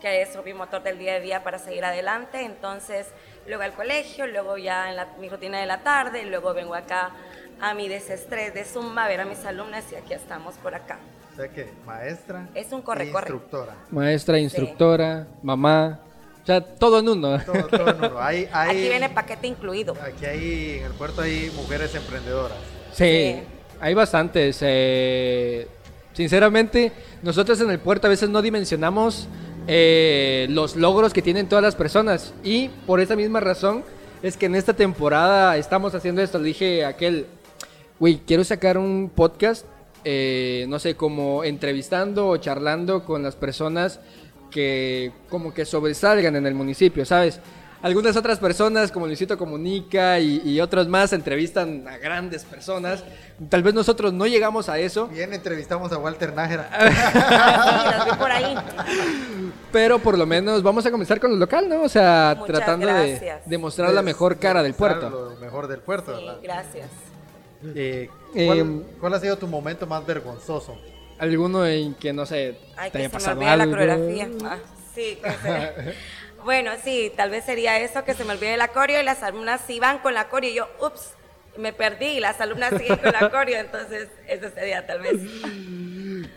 que 0.00 0.22
es 0.22 0.38
mi 0.44 0.54
motor 0.54 0.84
del 0.84 1.00
día 1.00 1.14
a 1.14 1.18
día 1.18 1.42
para 1.42 1.58
seguir 1.58 1.84
adelante. 1.84 2.44
Entonces, 2.44 3.08
luego 3.48 3.64
al 3.64 3.72
colegio, 3.72 4.28
luego 4.28 4.58
ya 4.58 4.90
en 4.90 4.94
la, 4.94 5.06
mi 5.18 5.28
rutina 5.28 5.58
de 5.58 5.66
la 5.66 5.82
tarde, 5.82 6.24
luego 6.24 6.54
vengo 6.54 6.76
acá 6.76 7.10
a 7.60 7.74
mi 7.74 7.88
desestrés 7.88 8.54
de 8.54 8.64
Zumba 8.64 9.04
a 9.04 9.08
ver 9.08 9.20
a 9.20 9.24
mis 9.24 9.44
alumnas 9.44 9.84
y 9.92 9.96
aquí 9.96 10.12
estamos 10.12 10.54
por 10.56 10.74
acá. 10.74 10.98
O 11.32 11.36
sea 11.36 11.48
que 11.48 11.68
maestra. 11.84 12.48
Es 12.54 12.72
un 12.72 12.82
corre, 12.82 13.10
corre. 13.10 13.30
Instructora. 13.30 13.74
Maestra, 13.90 14.38
instructora, 14.38 15.26
mamá. 15.42 16.00
O 16.42 16.46
sea, 16.46 16.60
todo 16.60 17.00
en 17.00 17.08
uno. 17.08 17.42
Todo, 17.44 17.66
todo 17.66 17.88
en 17.88 17.96
uno. 17.96 18.20
Hay, 18.20 18.48
aquí 18.52 18.88
viene 18.88 19.08
paquete 19.08 19.46
incluido. 19.46 19.96
Aquí 20.00 20.26
hay, 20.26 20.78
en 20.78 20.84
el 20.84 20.92
puerto 20.92 21.22
hay 21.22 21.50
mujeres 21.56 21.94
emprendedoras. 21.94 22.58
Sí, 22.92 23.42
hay 23.80 23.94
bastantes. 23.94 24.58
Eh, 24.60 25.66
sinceramente, 26.12 26.92
nosotros 27.22 27.60
en 27.60 27.70
el 27.70 27.80
puerto 27.80 28.06
a 28.06 28.10
veces 28.10 28.28
no 28.28 28.42
dimensionamos 28.42 29.26
eh, 29.66 30.46
los 30.50 30.76
logros 30.76 31.12
que 31.12 31.22
tienen 31.22 31.48
todas 31.48 31.64
las 31.64 31.74
personas. 31.74 32.34
Y 32.44 32.68
por 32.86 33.00
esa 33.00 33.16
misma 33.16 33.40
razón 33.40 33.82
es 34.22 34.36
que 34.36 34.46
en 34.46 34.54
esta 34.54 34.74
temporada 34.74 35.56
estamos 35.56 35.94
haciendo 35.94 36.22
esto. 36.22 36.38
Le 36.38 36.44
dije 36.44 36.84
a 36.84 36.88
aquel, 36.88 37.26
güey, 38.04 38.20
quiero 38.26 38.44
sacar 38.44 38.76
un 38.76 39.08
podcast, 39.08 39.64
eh, 40.04 40.66
no 40.68 40.78
sé, 40.78 40.94
como 40.94 41.42
entrevistando 41.42 42.28
o 42.28 42.36
charlando 42.36 43.02
con 43.02 43.22
las 43.22 43.34
personas 43.34 43.98
que 44.50 45.10
como 45.30 45.54
que 45.54 45.64
sobresalgan 45.64 46.36
en 46.36 46.44
el 46.44 46.52
municipio, 46.52 47.06
¿sabes? 47.06 47.40
Algunas 47.80 48.14
otras 48.14 48.38
personas, 48.38 48.92
como 48.92 49.06
Luisito 49.06 49.38
Comunica 49.38 50.20
y, 50.20 50.60
otros 50.60 50.86
más, 50.86 51.14
entrevistan 51.14 51.88
a 51.88 51.96
grandes 51.96 52.44
personas. 52.44 53.02
Tal 53.48 53.62
vez 53.62 53.72
nosotros 53.72 54.12
no 54.12 54.26
llegamos 54.26 54.68
a 54.68 54.78
eso. 54.78 55.06
Bien, 55.06 55.32
entrevistamos 55.32 55.90
a 55.90 55.96
Walter 55.96 56.34
Nájera. 56.34 56.68
por 58.18 58.30
ahí. 58.30 58.54
Pero 59.72 59.98
por 59.98 60.18
lo 60.18 60.26
menos 60.26 60.62
vamos 60.62 60.84
a 60.84 60.90
comenzar 60.90 61.20
con 61.20 61.30
lo 61.30 61.36
local, 61.38 61.70
¿no? 61.70 61.80
O 61.82 61.88
sea, 61.88 62.38
tratando 62.46 62.86
de, 62.86 63.38
demostrar 63.46 63.94
la 63.94 64.02
mejor 64.02 64.38
cara 64.38 64.62
del 64.62 64.74
puerto. 64.74 65.08
Lo 65.08 65.36
mejor 65.40 65.68
del 65.68 65.80
puerto, 65.80 66.18
sí, 66.18 66.26
gracias. 66.42 67.03
Eh, 67.74 68.08
em, 68.34 68.82
¿cuál, 69.00 69.14
ha 69.14 69.20
sido 69.20 69.38
tu 69.38 69.46
momento 69.46 69.86
más 69.86 70.04
vergonzoso? 70.04 70.76
alguno 71.18 71.64
en 71.64 71.94
que 71.94 72.12
no 72.12 72.26
sé 72.26 72.58
Ay, 72.76 72.90
te 72.90 72.98
haya 72.98 73.08
pasado 73.08 73.40
me 73.40 73.46
algo. 73.46 73.66
la 73.66 73.70
coreografía. 73.70 74.28
Ah, 74.44 74.58
sí, 74.94 75.18
bueno, 76.44 76.72
sí, 76.82 77.12
tal 77.16 77.30
vez 77.30 77.44
sería 77.44 77.78
eso 77.78 78.04
que 78.04 78.14
se 78.14 78.24
me 78.24 78.32
olvide 78.32 78.56
la 78.56 78.68
coreo 78.68 79.00
y 79.00 79.04
las 79.04 79.22
alumnas 79.22 79.68
iban 79.70 80.00
con 80.00 80.14
la 80.14 80.28
coreo 80.28 80.50
y 80.50 80.54
yo, 80.54 80.68
ups, 80.80 81.12
me 81.56 81.72
perdí 81.72 82.06
y 82.06 82.20
las 82.20 82.40
alumnas 82.40 82.74
siguen 82.76 82.98
con 82.98 83.12
la 83.12 83.30
coreo, 83.30 83.60
entonces 83.60 84.08
eso 84.26 84.50
sería 84.54 84.86
tal 84.86 85.00
vez. 85.00 85.20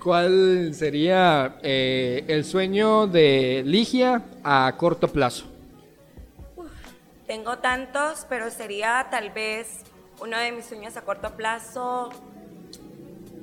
¿Cuál 0.03 0.73
sería 0.73 1.57
eh, 1.63 2.23
el 2.27 2.45
sueño 2.45 3.07
de 3.07 3.63
Ligia 3.65 4.21
a 4.43 4.73
corto 4.77 5.07
plazo? 5.07 5.45
tengo 7.27 7.57
tantos, 7.57 8.25
pero 8.29 8.49
sería 8.49 9.07
tal 9.11 9.31
vez 9.31 9.83
uno 10.19 10.37
de 10.37 10.51
mis 10.51 10.65
sueños 10.65 10.97
a 10.97 11.01
corto 11.01 11.35
plazo 11.35 12.09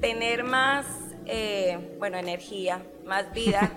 tener 0.00 0.44
más 0.44 0.86
eh, 1.26 1.96
bueno, 1.98 2.18
energía, 2.18 2.82
más 3.04 3.32
vida, 3.32 3.70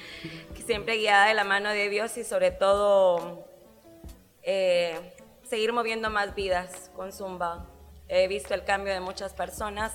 siempre 0.66 0.96
guiada 0.96 1.26
de 1.26 1.34
la 1.34 1.44
mano 1.44 1.70
de 1.70 1.88
Dios 1.88 2.16
y 2.16 2.24
sobre 2.24 2.50
todo 2.50 3.44
eh, 4.42 5.14
seguir 5.42 5.72
moviendo 5.72 6.10
más 6.10 6.34
vidas 6.34 6.90
con 6.94 7.12
Zumba. 7.12 7.66
He 8.08 8.26
visto 8.26 8.54
el 8.54 8.64
cambio 8.64 8.92
de 8.92 9.00
muchas 9.00 9.32
personas 9.32 9.92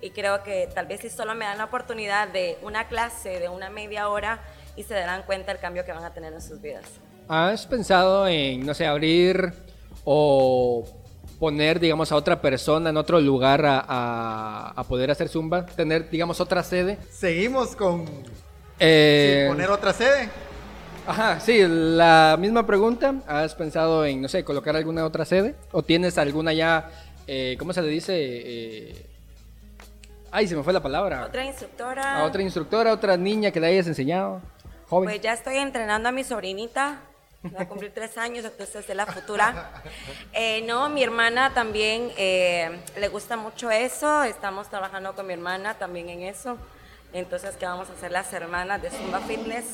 y 0.00 0.10
creo 0.10 0.42
que 0.42 0.68
tal 0.72 0.86
vez 0.86 1.00
si 1.00 1.10
solo 1.10 1.34
me 1.34 1.44
dan 1.44 1.58
la 1.58 1.64
oportunidad 1.64 2.28
de 2.28 2.58
una 2.62 2.86
clase, 2.86 3.40
de 3.40 3.48
una 3.48 3.70
media 3.70 4.08
hora, 4.08 4.40
y 4.76 4.82
se 4.82 4.94
darán 4.94 5.22
cuenta 5.22 5.52
el 5.52 5.58
cambio 5.58 5.84
que 5.84 5.92
van 5.92 6.04
a 6.04 6.12
tener 6.12 6.32
en 6.32 6.42
sus 6.42 6.60
vidas. 6.60 6.84
¿Has 7.28 7.66
pensado 7.66 8.28
en, 8.28 8.64
no 8.64 8.74
sé, 8.74 8.86
abrir 8.86 9.52
o 10.04 10.84
poner, 11.38 11.80
digamos, 11.80 12.12
a 12.12 12.16
otra 12.16 12.40
persona 12.40 12.90
en 12.90 12.96
otro 12.96 13.20
lugar 13.20 13.62
a, 13.66 14.84
poder 14.88 15.10
hacer 15.10 15.28
zumba, 15.28 15.66
tener, 15.66 16.08
digamos, 16.10 16.40
otra 16.40 16.62
sede. 16.62 16.98
Seguimos 17.10 17.76
con 17.76 18.04
Eh, 18.78 19.44
Sin 19.46 19.54
poner 19.56 19.70
otra 19.70 19.92
sede. 19.92 20.28
Ajá, 21.06 21.38
sí, 21.40 21.62
la 21.66 22.36
misma 22.38 22.66
pregunta. 22.66 23.14
¿Has 23.26 23.54
pensado 23.54 24.04
en, 24.04 24.20
no 24.20 24.28
sé, 24.28 24.44
colocar 24.44 24.76
alguna 24.76 25.04
otra 25.04 25.24
sede? 25.24 25.54
¿O 25.72 25.82
tienes 25.82 26.18
alguna 26.18 26.52
ya, 26.52 26.90
eh, 27.26 27.56
¿cómo 27.58 27.72
se 27.72 27.80
le 27.80 27.88
dice? 27.88 28.12
Eh, 28.16 29.06
ay, 30.32 30.48
se 30.48 30.56
me 30.56 30.62
fue 30.62 30.72
la 30.72 30.82
palabra. 30.82 31.24
Otra 31.24 31.44
instructora. 31.44 32.20
A 32.20 32.24
otra 32.24 32.42
instructora, 32.42 32.92
otra 32.92 33.16
niña 33.16 33.50
que 33.50 33.60
le 33.60 33.68
hayas 33.68 33.86
enseñado. 33.86 34.40
Joven. 34.88 35.08
Pues 35.08 35.20
ya 35.20 35.32
estoy 35.32 35.56
entrenando 35.56 36.08
a 36.08 36.12
mi 36.12 36.24
sobrinita. 36.24 37.00
Va 37.54 37.62
a 37.62 37.68
cumplir 37.68 37.92
tres 37.92 38.16
años, 38.18 38.44
entonces 38.44 38.88
es 38.88 38.96
la 38.96 39.06
futura. 39.06 39.82
Eh, 40.32 40.62
no, 40.62 40.88
mi 40.88 41.02
hermana 41.02 41.52
también 41.54 42.12
eh, 42.16 42.78
le 42.96 43.08
gusta 43.08 43.36
mucho 43.36 43.70
eso. 43.70 44.22
Estamos 44.24 44.68
trabajando 44.68 45.14
con 45.14 45.26
mi 45.26 45.34
hermana 45.34 45.74
también 45.74 46.08
en 46.08 46.22
eso. 46.22 46.56
Entonces, 47.12 47.56
¿qué 47.56 47.66
vamos 47.66 47.88
a 47.90 47.92
hacer 47.92 48.10
las 48.10 48.32
hermanas 48.32 48.82
de 48.82 48.90
Zumba 48.90 49.20
Fitness? 49.20 49.64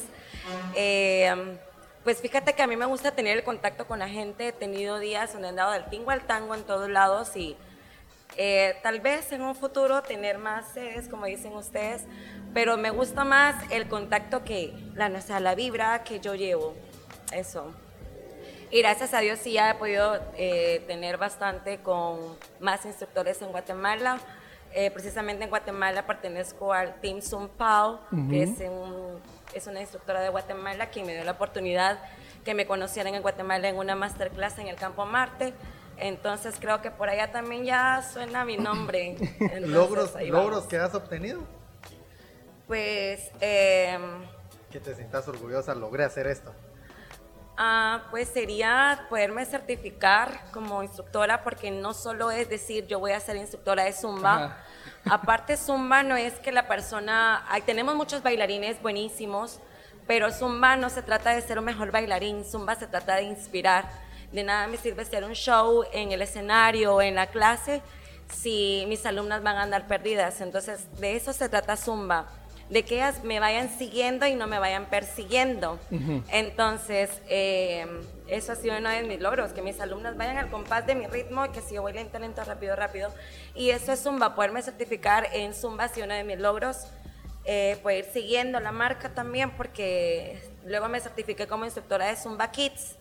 Eh, 0.75 1.59
pues 2.05 2.21
fíjate 2.21 2.53
que 2.53 2.63
a 2.63 2.67
mí 2.67 2.77
me 2.77 2.87
gusta 2.87 3.13
tener 3.13 3.37
el 3.37 3.45
contacto 3.45 3.87
con 3.87 3.99
la 3.99 4.09
gente. 4.09 4.49
He 4.49 4.53
tenido 4.53 4.99
días 4.99 5.33
donde 5.33 5.49
he 5.49 5.51
andado 5.51 5.73
del 5.73 5.85
tingo 5.87 6.11
al 6.11 6.23
tango 6.23 6.55
en 6.55 6.65
todos 6.65 6.91
lados 6.91 7.37
y 7.37 7.57
tal 8.83 9.01
vez 9.01 9.31
en 9.33 9.43
un 9.43 9.55
futuro 9.55 10.03
tener 10.03 10.39
más 10.39 10.73
sedes, 10.73 11.09
como 11.09 11.27
dicen 11.27 11.53
ustedes, 11.53 12.05
pero 12.55 12.77
me 12.77 12.91
gusta 12.91 13.25
más 13.25 13.57
el 13.71 13.89
contacto 13.89 14.45
que 14.45 14.73
la, 14.95 15.07
o 15.09 15.41
la 15.41 15.55
vibra 15.55 16.03
que 16.05 16.21
yo 16.21 16.35
llevo. 16.35 16.75
Eso. 17.33 17.73
Y 18.71 18.81
gracias 18.81 19.13
a 19.15 19.21
Dios 19.21 19.39
sí 19.39 19.53
ya 19.53 19.71
he 19.71 19.75
podido 19.75 20.19
eh, 20.37 20.83
tener 20.87 21.19
bastante 21.19 21.79
con 21.79 22.37
más 22.61 22.85
instructores 22.87 23.41
en 23.43 23.49
Guatemala. 23.51 24.19
Eh, 24.75 24.91
precisamente 24.91 25.45
en 25.45 25.51
Guatemala 25.51 26.07
pertenezco 26.07 26.73
al 26.73 26.99
Team 27.03 27.21
Zumpao, 27.21 28.01
que 28.31 28.43
es, 28.45 28.51
un- 28.61 29.21
es 29.53 29.67
una 29.67 29.83
instructora 29.83 30.21
de 30.23 30.31
Guatemala 30.31 30.87
quien 30.89 31.05
me 31.05 31.13
dio 31.15 31.25
la 31.25 31.33
oportunidad 31.33 31.99
que 32.47 32.55
me 32.55 32.67
conocieran 32.67 33.15
en 33.15 33.21
Guatemala 33.21 33.69
en 33.69 33.77
una 33.77 33.95
masterclass 33.95 34.59
en 34.59 34.69
el 34.69 34.77
Campo 34.77 35.05
Marte. 35.05 35.53
Entonces 35.99 36.55
creo 36.59 36.81
que 36.81 36.91
por 36.91 37.11
allá 37.11 37.31
también 37.31 37.65
ya 37.65 38.03
suena 38.03 38.47
mi 38.47 38.57
nombre. 38.57 39.17
Entonces, 39.41 39.69
logros 39.69 40.15
logros 40.23 40.65
que 40.65 40.79
has 40.79 40.95
obtenido. 40.95 41.43
Pues, 42.67 43.31
em, 43.41 44.23
Que 44.71 44.81
te 44.81 44.95
sientas 44.95 45.29
orgullosa, 45.29 45.75
logré 45.75 46.05
hacer 46.05 46.27
esto. 46.27 46.55
Ah, 47.57 48.05
pues 48.11 48.29
sería 48.29 49.07
poderme 49.11 49.45
certificar 49.45 50.45
como 50.53 50.83
instructora, 50.83 51.43
porque 51.43 51.71
no 51.71 51.93
solo 51.93 52.31
es 52.31 52.49
decir 52.49 52.87
yo 52.87 52.99
voy 52.99 53.13
a 53.13 53.21
ser 53.21 53.37
instructora 53.37 53.85
de 53.85 53.93
Zumba. 53.93 54.37
Ajá. 54.37 54.57
Aparte, 55.11 55.57
Zumba 55.57 56.03
no 56.03 56.17
es 56.17 56.35
que 56.35 56.53
la 56.53 56.69
persona. 56.69 57.45
Ay, 57.49 57.63
tenemos 57.63 57.95
muchos 57.95 58.23
bailarines 58.23 58.81
buenísimos, 58.81 59.59
pero 60.07 60.31
Zumba 60.31 60.77
no 60.77 60.91
se 60.91 61.03
trata 61.03 61.35
de 61.35 61.41
ser 61.43 61.59
un 61.59 61.65
mejor 61.65 61.91
bailarín, 61.91 62.45
Zumba 62.45 62.75
se 62.77 62.87
trata 62.87 63.17
de 63.17 63.25
inspirar. 63.25 63.85
De 64.31 64.45
nada 64.45 64.67
me 64.67 64.77
sirve 64.79 65.05
ser 65.05 65.25
un 65.25 65.35
show 65.35 65.85
en 65.93 66.13
el 66.13 66.23
escenario 66.23 66.95
o 66.95 67.03
en 67.03 67.17
la 67.17 67.27
clase 67.27 67.83
si 68.33 68.85
mis 68.89 69.05
alumnas 69.05 69.43
van 69.43 69.57
a 69.57 69.63
andar 69.63 69.87
perdidas. 69.87 70.41
Entonces, 70.41 70.89
de 70.99 71.17
eso 71.17 71.33
se 71.33 71.49
trata 71.49 71.77
Zumba, 71.77 72.29
de 72.73 72.85
que 72.85 72.95
ellas 72.95 73.23
me 73.23 73.39
vayan 73.39 73.69
siguiendo 73.69 74.27
y 74.27 74.35
no 74.35 74.47
me 74.47 74.59
vayan 74.59 74.87
persiguiendo. 74.87 75.79
Entonces, 76.31 77.11
eh, 77.29 77.87
eso 78.29 78.53
ha 78.53 78.57
sido 78.57 78.79
uno 78.79 78.89
de 78.89 79.03
mis 79.03 79.21
logros, 79.21 79.53
que 79.53 79.61
mis 79.61 79.79
alumnas 79.79 80.17
vayan 80.17 80.39
al 80.39 80.49
compás 80.49 80.87
de 80.87 80.95
mi 80.95 81.07
ritmo 81.07 81.45
y 81.45 81.51
que 81.51 81.61
si 81.61 81.75
yo 81.75 81.83
voy 81.83 81.93
lento, 81.93 82.19
lento, 82.19 82.43
rápido, 82.43 82.75
rápido. 82.75 83.13
Y 83.55 83.71
eso 83.71 83.93
es 83.93 84.03
Zumba, 84.03 84.35
poderme 84.35 84.63
certificar 84.63 85.29
en 85.35 85.53
Zumba 85.53 85.85
ha 85.85 85.89
sido 85.89 86.07
uno 86.07 86.15
de 86.15 86.25
mis 86.25 86.39
logros. 86.39 86.87
Eh, 87.45 87.79
poder 87.83 87.99
ir 87.99 88.05
siguiendo 88.11 88.59
la 88.59 88.73
marca 88.73 89.11
también, 89.11 89.51
porque 89.51 90.41
luego 90.65 90.89
me 90.89 90.99
certifiqué 90.99 91.47
como 91.47 91.67
instructora 91.67 92.07
de 92.07 92.17
Zumba 92.17 92.51
Kids. 92.53 92.97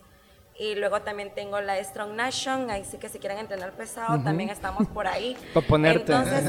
Y 0.62 0.76
luego 0.76 1.02
también 1.02 1.32
tengo 1.34 1.60
la 1.60 1.82
Strong 1.82 2.14
Nation, 2.14 2.70
ahí 2.70 2.84
sí 2.84 2.96
que 2.96 3.08
si 3.08 3.18
quieren 3.18 3.38
entrenar 3.38 3.72
pesado, 3.72 4.22
también 4.22 4.48
estamos 4.48 4.86
por 4.86 5.08
ahí. 5.08 5.36
Pa' 5.54 5.60
ponerte. 5.60 6.12
Entonces, 6.12 6.44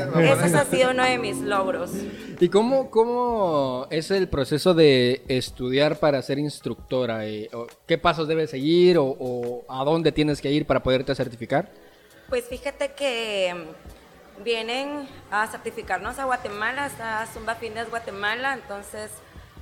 eso 0.46 0.58
ha 0.60 0.66
sido 0.66 0.92
uno 0.92 1.04
de 1.04 1.18
mis 1.18 1.38
logros. 1.42 1.90
¿Y 2.40 2.48
cómo, 2.50 2.92
cómo 2.92 3.88
es 3.90 4.12
el 4.12 4.28
proceso 4.28 4.76
de 4.76 5.24
estudiar 5.28 5.98
para 5.98 6.22
ser 6.22 6.38
instructora? 6.38 7.26
Eh, 7.26 7.50
¿Qué 7.88 7.98
pasos 7.98 8.28
debes 8.28 8.52
seguir 8.52 9.00
o, 9.00 9.06
o 9.06 9.66
a 9.68 9.84
dónde 9.84 10.12
tienes 10.12 10.42
que 10.42 10.52
ir 10.52 10.68
para 10.68 10.84
poderte 10.84 11.16
certificar? 11.16 11.72
Pues 12.30 12.46
fíjate 12.46 12.92
que 12.92 13.52
mm, 13.56 14.44
vienen 14.44 15.08
a 15.32 15.48
certificarnos 15.48 16.20
a 16.20 16.26
Guatemala, 16.26 16.86
está 16.86 17.26
Zumba 17.34 17.56
Fitness 17.56 17.90
Guatemala, 17.90 18.54
entonces 18.54 19.10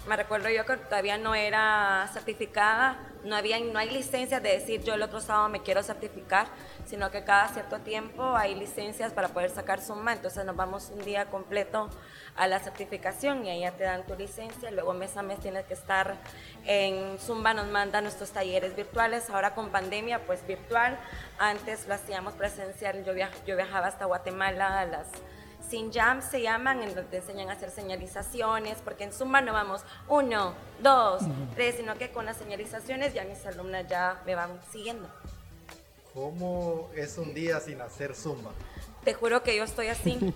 me 0.07 0.15
recuerdo 0.15 0.49
yo 0.49 0.65
que 0.65 0.77
todavía 0.77 1.17
no 1.17 1.35
era 1.35 2.09
certificada, 2.11 2.97
no, 3.23 3.35
había, 3.35 3.59
no 3.59 3.77
hay 3.77 3.91
licencias 3.91 4.41
de 4.41 4.49
decir 4.49 4.81
yo 4.83 4.95
el 4.95 5.01
otro 5.03 5.21
sábado 5.21 5.47
me 5.49 5.61
quiero 5.61 5.83
certificar, 5.83 6.47
sino 6.87 7.11
que 7.11 7.23
cada 7.23 7.47
cierto 7.49 7.79
tiempo 7.79 8.35
hay 8.35 8.55
licencias 8.55 9.13
para 9.13 9.27
poder 9.27 9.51
sacar 9.51 9.79
Zumba, 9.79 10.13
entonces 10.13 10.43
nos 10.43 10.55
vamos 10.55 10.89
un 10.91 11.05
día 11.05 11.25
completo 11.25 11.87
a 12.35 12.47
la 12.47 12.59
certificación 12.59 13.45
y 13.45 13.51
ahí 13.51 13.59
ya 13.61 13.73
te 13.73 13.83
dan 13.83 14.03
tu 14.07 14.15
licencia, 14.15 14.71
luego 14.71 14.93
mes 14.93 15.15
a 15.17 15.21
mes 15.21 15.39
tienes 15.39 15.65
que 15.65 15.75
estar 15.75 16.15
en 16.65 17.19
Zumba, 17.19 17.53
nos 17.53 17.67
mandan 17.67 18.03
nuestros 18.03 18.31
talleres 18.31 18.75
virtuales, 18.75 19.29
ahora 19.29 19.53
con 19.53 19.69
pandemia 19.69 20.25
pues 20.25 20.45
virtual, 20.47 20.97
antes 21.37 21.87
lo 21.87 21.93
hacíamos 21.93 22.33
presencial, 22.33 23.05
yo, 23.05 23.13
viaj- 23.13 23.43
yo 23.45 23.55
viajaba 23.55 23.87
hasta 23.87 24.05
Guatemala 24.05 24.79
a 24.79 24.85
las 24.85 25.07
sin 25.71 25.91
jam 25.91 26.21
se 26.21 26.41
llaman, 26.41 26.83
en 26.83 26.93
donde 26.93 27.03
te 27.03 27.17
enseñan 27.17 27.49
a 27.49 27.53
hacer 27.53 27.71
señalizaciones, 27.71 28.79
porque 28.83 29.05
en 29.05 29.13
Zumba 29.13 29.39
no 29.39 29.53
vamos 29.53 29.81
uno, 30.09 30.53
dos, 30.83 31.23
tres, 31.55 31.75
sino 31.77 31.95
que 31.95 32.11
con 32.11 32.25
las 32.25 32.35
señalizaciones 32.35 33.13
ya 33.13 33.23
mis 33.23 33.45
alumnas 33.45 33.87
ya 33.87 34.21
me 34.25 34.35
van 34.35 34.59
siguiendo. 34.69 35.07
¿Cómo 36.13 36.89
es 36.93 37.17
un 37.17 37.33
día 37.33 37.61
sin 37.61 37.79
hacer 37.79 38.13
zumba? 38.13 38.51
Te 39.05 39.13
juro 39.13 39.43
que 39.43 39.55
yo 39.55 39.63
estoy 39.63 39.87
así. 39.87 40.19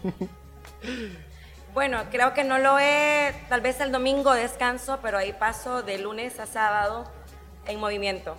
Bueno, 1.74 2.06
creo 2.10 2.34
que 2.34 2.46
no 2.46 2.58
lo 2.58 2.80
he, 2.80 3.36
tal 3.50 3.60
vez 3.60 3.82
el 3.82 3.92
domingo 3.92 4.34
descanso, 4.34 5.00
pero 5.02 5.18
ahí 5.18 5.34
paso 5.34 5.84
de 5.84 5.98
lunes 5.98 6.40
a 6.40 6.46
sábado 6.46 7.04
en 7.68 7.82
movimiento. 7.82 8.38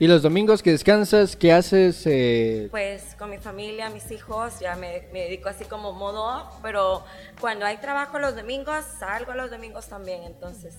¿Y 0.00 0.08
los 0.08 0.22
domingos 0.22 0.62
que 0.62 0.70
descansas, 0.72 1.36
qué 1.36 1.52
haces? 1.52 2.02
eh, 2.06 2.68
Pues 2.70 3.14
con 3.18 3.28
mi 3.28 3.36
familia, 3.36 3.90
mis 3.90 4.10
hijos, 4.10 4.58
ya 4.58 4.74
me, 4.74 5.02
me 5.12 5.24
dedico 5.24 5.50
así 5.50 5.64
como 5.66 5.92
modo 5.92 6.24
off, 6.24 6.54
pero 6.62 7.04
cuando 7.38 7.66
hay 7.66 7.76
trabajo 7.76 8.18
los 8.18 8.34
domingos, 8.34 8.82
salgo 8.98 9.34
los 9.34 9.50
domingos 9.50 9.86
también, 9.88 10.22
entonces 10.24 10.74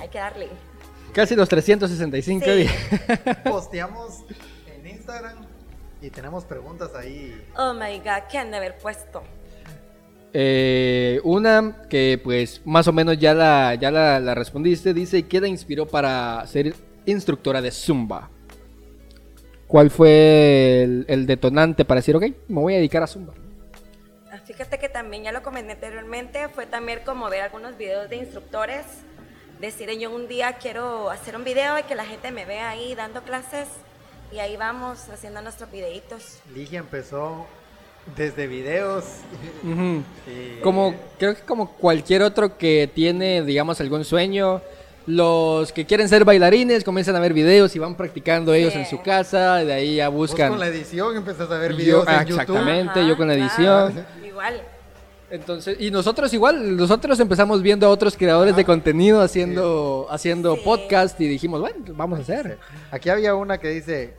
hay 0.00 0.08
que 0.08 0.18
darle. 0.18 0.48
casi 1.12 1.36
los 1.36 1.46
365 1.48 2.44
Sí. 2.46 2.50
días. 2.52 2.72
Posteamos 3.44 4.24
en 4.74 4.86
Instagram 4.86 5.36
y 6.00 6.08
tenemos 6.08 6.44
preguntas 6.44 6.94
ahí. 6.94 7.38
Oh 7.58 7.74
my 7.74 7.98
god, 7.98 8.28
¿qué 8.30 8.38
han 8.38 8.50
de 8.50 8.56
haber 8.56 8.78
puesto? 8.78 9.22
Eh, 10.32 11.20
una 11.22 11.82
que 11.90 12.18
pues 12.22 12.60
más 12.64 12.88
o 12.88 12.92
menos 12.92 13.18
ya 13.18 13.32
la, 13.34 13.74
ya 13.74 13.90
la, 13.90 14.20
la 14.20 14.34
respondiste, 14.34 14.92
dice, 14.94 15.22
¿qué 15.24 15.40
te 15.40 15.48
inspiró 15.48 15.86
para 15.86 16.46
ser 16.46 16.74
instructora 17.06 17.62
de 17.62 17.70
Zumba? 17.70 18.30
¿Cuál 19.66 19.90
fue 19.90 20.82
el, 20.84 21.04
el 21.08 21.26
detonante 21.26 21.84
para 21.84 21.98
decir, 22.00 22.14
ok, 22.14 22.24
me 22.48 22.60
voy 22.60 22.74
a 22.74 22.76
dedicar 22.76 23.02
a 23.02 23.06
Zumba? 23.06 23.34
Ah, 24.30 24.38
Fíjate 24.44 24.78
que 24.78 24.88
también 24.88 25.24
ya 25.24 25.32
lo 25.32 25.42
comenté 25.42 25.72
anteriormente, 25.72 26.48
fue 26.48 26.66
también 26.66 27.00
como 27.04 27.28
ver 27.28 27.42
algunos 27.42 27.76
videos 27.76 28.08
de 28.08 28.16
instructores, 28.16 28.84
decir 29.60 29.90
yo 29.98 30.14
un 30.14 30.28
día 30.28 30.52
quiero 30.54 31.10
hacer 31.10 31.34
un 31.36 31.42
video 31.44 31.78
y 31.78 31.82
que 31.84 31.94
la 31.94 32.04
gente 32.04 32.30
me 32.30 32.44
vea 32.44 32.68
ahí 32.70 32.94
dando 32.94 33.22
clases 33.22 33.66
y 34.32 34.38
ahí 34.38 34.56
vamos 34.56 35.08
haciendo 35.08 35.40
nuestros 35.42 35.70
videitos. 35.72 36.38
Ligia 36.54 36.80
empezó 36.80 37.46
desde 38.16 38.46
videos. 38.46 39.04
Ujú. 39.64 40.02
y- 40.30 40.60
Como, 40.60 40.94
creo 41.18 41.34
que 41.34 41.42
como 41.42 41.72
cualquier 41.72 42.22
otro 42.22 42.56
que 42.56 42.88
tiene, 42.94 43.42
digamos, 43.42 43.80
algún 43.80 44.04
sueño, 44.04 44.60
los 45.06 45.72
que 45.72 45.86
quieren 45.86 46.08
ser 46.08 46.24
bailarines 46.24 46.82
comienzan 46.84 47.14
a 47.16 47.20
ver 47.20 47.32
videos 47.32 47.74
y 47.76 47.78
van 47.78 47.94
practicando 47.94 48.52
ellos 48.54 48.72
Sí. 48.72 48.80
en 48.80 48.86
su 48.86 49.00
casa, 49.02 49.56
de 49.56 49.72
ahí 49.72 49.96
ya 49.96 50.08
Vos 50.08 50.30
buscan. 50.30 50.50
con 50.50 50.58
la 50.60 50.66
edición 50.66 51.16
empezás 51.16 51.50
a 51.50 51.58
ver 51.58 51.74
videos 51.74 52.04
ah, 52.08 52.22
en 52.22 52.26
YouTube. 52.28 52.40
exactamente. 52.40 53.06
yo 53.06 53.16
con 53.16 53.28
la 53.28 53.34
claro, 53.34 53.88
edición. 53.88 54.06
igual. 54.24 54.62
Entonces, 55.28 55.76
y 55.80 55.90
nosotros 55.90 56.32
igual, 56.34 56.76
nosotros 56.76 57.18
empezamos 57.18 57.60
viendo 57.60 57.86
a 57.86 57.90
otros 57.90 58.16
creadores 58.16 58.54
de 58.54 58.64
contenido 58.64 59.20
haciendo, 59.20 60.06
haciendo 60.10 60.54
Sí. 60.54 60.60
podcast 60.64 61.20
y 61.20 61.26
dijimos, 61.26 61.60
bueno, 61.60 61.78
vamos 61.94 62.20
a 62.20 62.22
hacer. 62.22 62.58
Aquí 62.92 63.08
había 63.08 63.34
una 63.34 63.58
que 63.58 63.68
dice, 63.70 64.14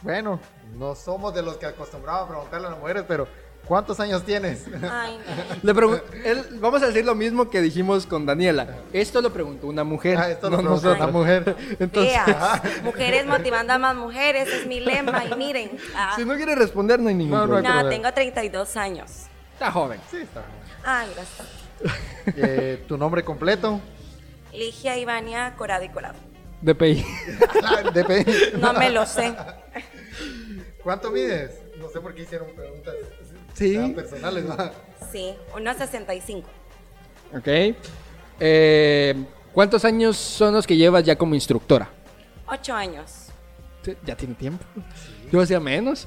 bueno, 0.00 0.40
no 0.78 0.94
somos 0.94 1.34
de 1.34 1.42
los 1.42 1.56
que 1.58 1.66
acostumbraban 1.66 2.24
a 2.24 2.28
preguntarle 2.28 2.66
a 2.66 2.70
las 2.70 2.78
mujeres, 2.78 3.04
pero 3.06 3.28
¿cuántos 3.68 4.00
años 4.00 4.24
tienes? 4.24 4.64
Ay, 4.90 5.18
no. 5.62 5.72
Le 5.74 6.00
él- 6.24 6.44
vamos 6.60 6.82
a 6.82 6.86
decir 6.86 7.04
lo 7.04 7.14
mismo 7.14 7.48
que 7.50 7.60
dijimos 7.60 8.06
con 8.06 8.26
Daniela. 8.26 8.78
Esto 8.92 9.20
lo 9.20 9.32
preguntó 9.32 9.66
una 9.68 9.84
mujer. 9.84 10.16
Ah, 10.18 10.30
esto 10.30 10.48
lo 10.50 10.56
no 10.56 10.62
preguntó 10.62 10.88
nosotros. 10.88 11.08
una 11.08 11.18
mujer. 11.18 11.56
Entonces, 11.78 12.16
mujeres 12.82 13.26
motivando 13.26 13.72
a 13.74 13.78
más 13.78 13.94
mujeres, 13.94 14.48
es 14.48 14.66
mi 14.66 14.80
lema 14.80 15.24
y 15.24 15.34
miren. 15.36 15.70
ah, 15.94 16.14
si 16.16 16.24
no 16.24 16.34
quiere 16.36 16.54
responder, 16.54 16.98
no 16.98 17.08
hay 17.08 17.14
ningún 17.14 17.38
No, 17.38 17.46
no 17.46 17.52
problema. 17.54 17.82
no, 17.84 17.88
tengo 17.88 18.12
32 18.12 18.76
años. 18.76 19.10
Está 19.52 19.70
joven. 19.70 20.00
Sí, 20.10 20.16
está. 20.18 20.42
Ay, 20.84 21.08
gracias. 21.14 21.48
Eh, 22.36 22.84
¿Tu 22.88 22.96
nombre 22.98 23.22
completo? 23.24 23.80
Ligia 24.52 24.96
Ivania 24.98 25.54
Corado 25.56 25.84
y 25.84 25.88
Corado. 25.90 26.16
DPI. 26.62 27.04
DP. 27.94 28.54
No 28.58 28.72
me 28.72 28.90
lo 28.90 29.06
sé. 29.06 29.34
¿Cuánto 30.82 31.10
mides? 31.10 31.60
No 31.78 31.88
sé 31.88 32.00
por 32.00 32.14
qué 32.14 32.22
hicieron 32.22 32.48
preguntas 32.56 32.94
Sí. 33.54 33.74
tan 33.74 33.94
personales. 33.94 34.44
¿no? 34.44 34.56
Sí, 35.12 35.34
1.65. 35.54 36.42
ok. 37.36 37.76
Eh, 38.40 39.14
¿Cuántos 39.52 39.84
años 39.84 40.16
son 40.16 40.54
los 40.54 40.66
que 40.66 40.76
llevas 40.76 41.02
ya 41.04 41.16
como 41.16 41.34
instructora? 41.34 41.88
Ocho 42.46 42.74
años. 42.74 43.26
Sí, 43.82 43.96
Ya 44.04 44.16
tiene 44.16 44.34
tiempo. 44.34 44.64
Yo 45.32 45.40
hacía 45.40 45.58
menos. 45.60 46.06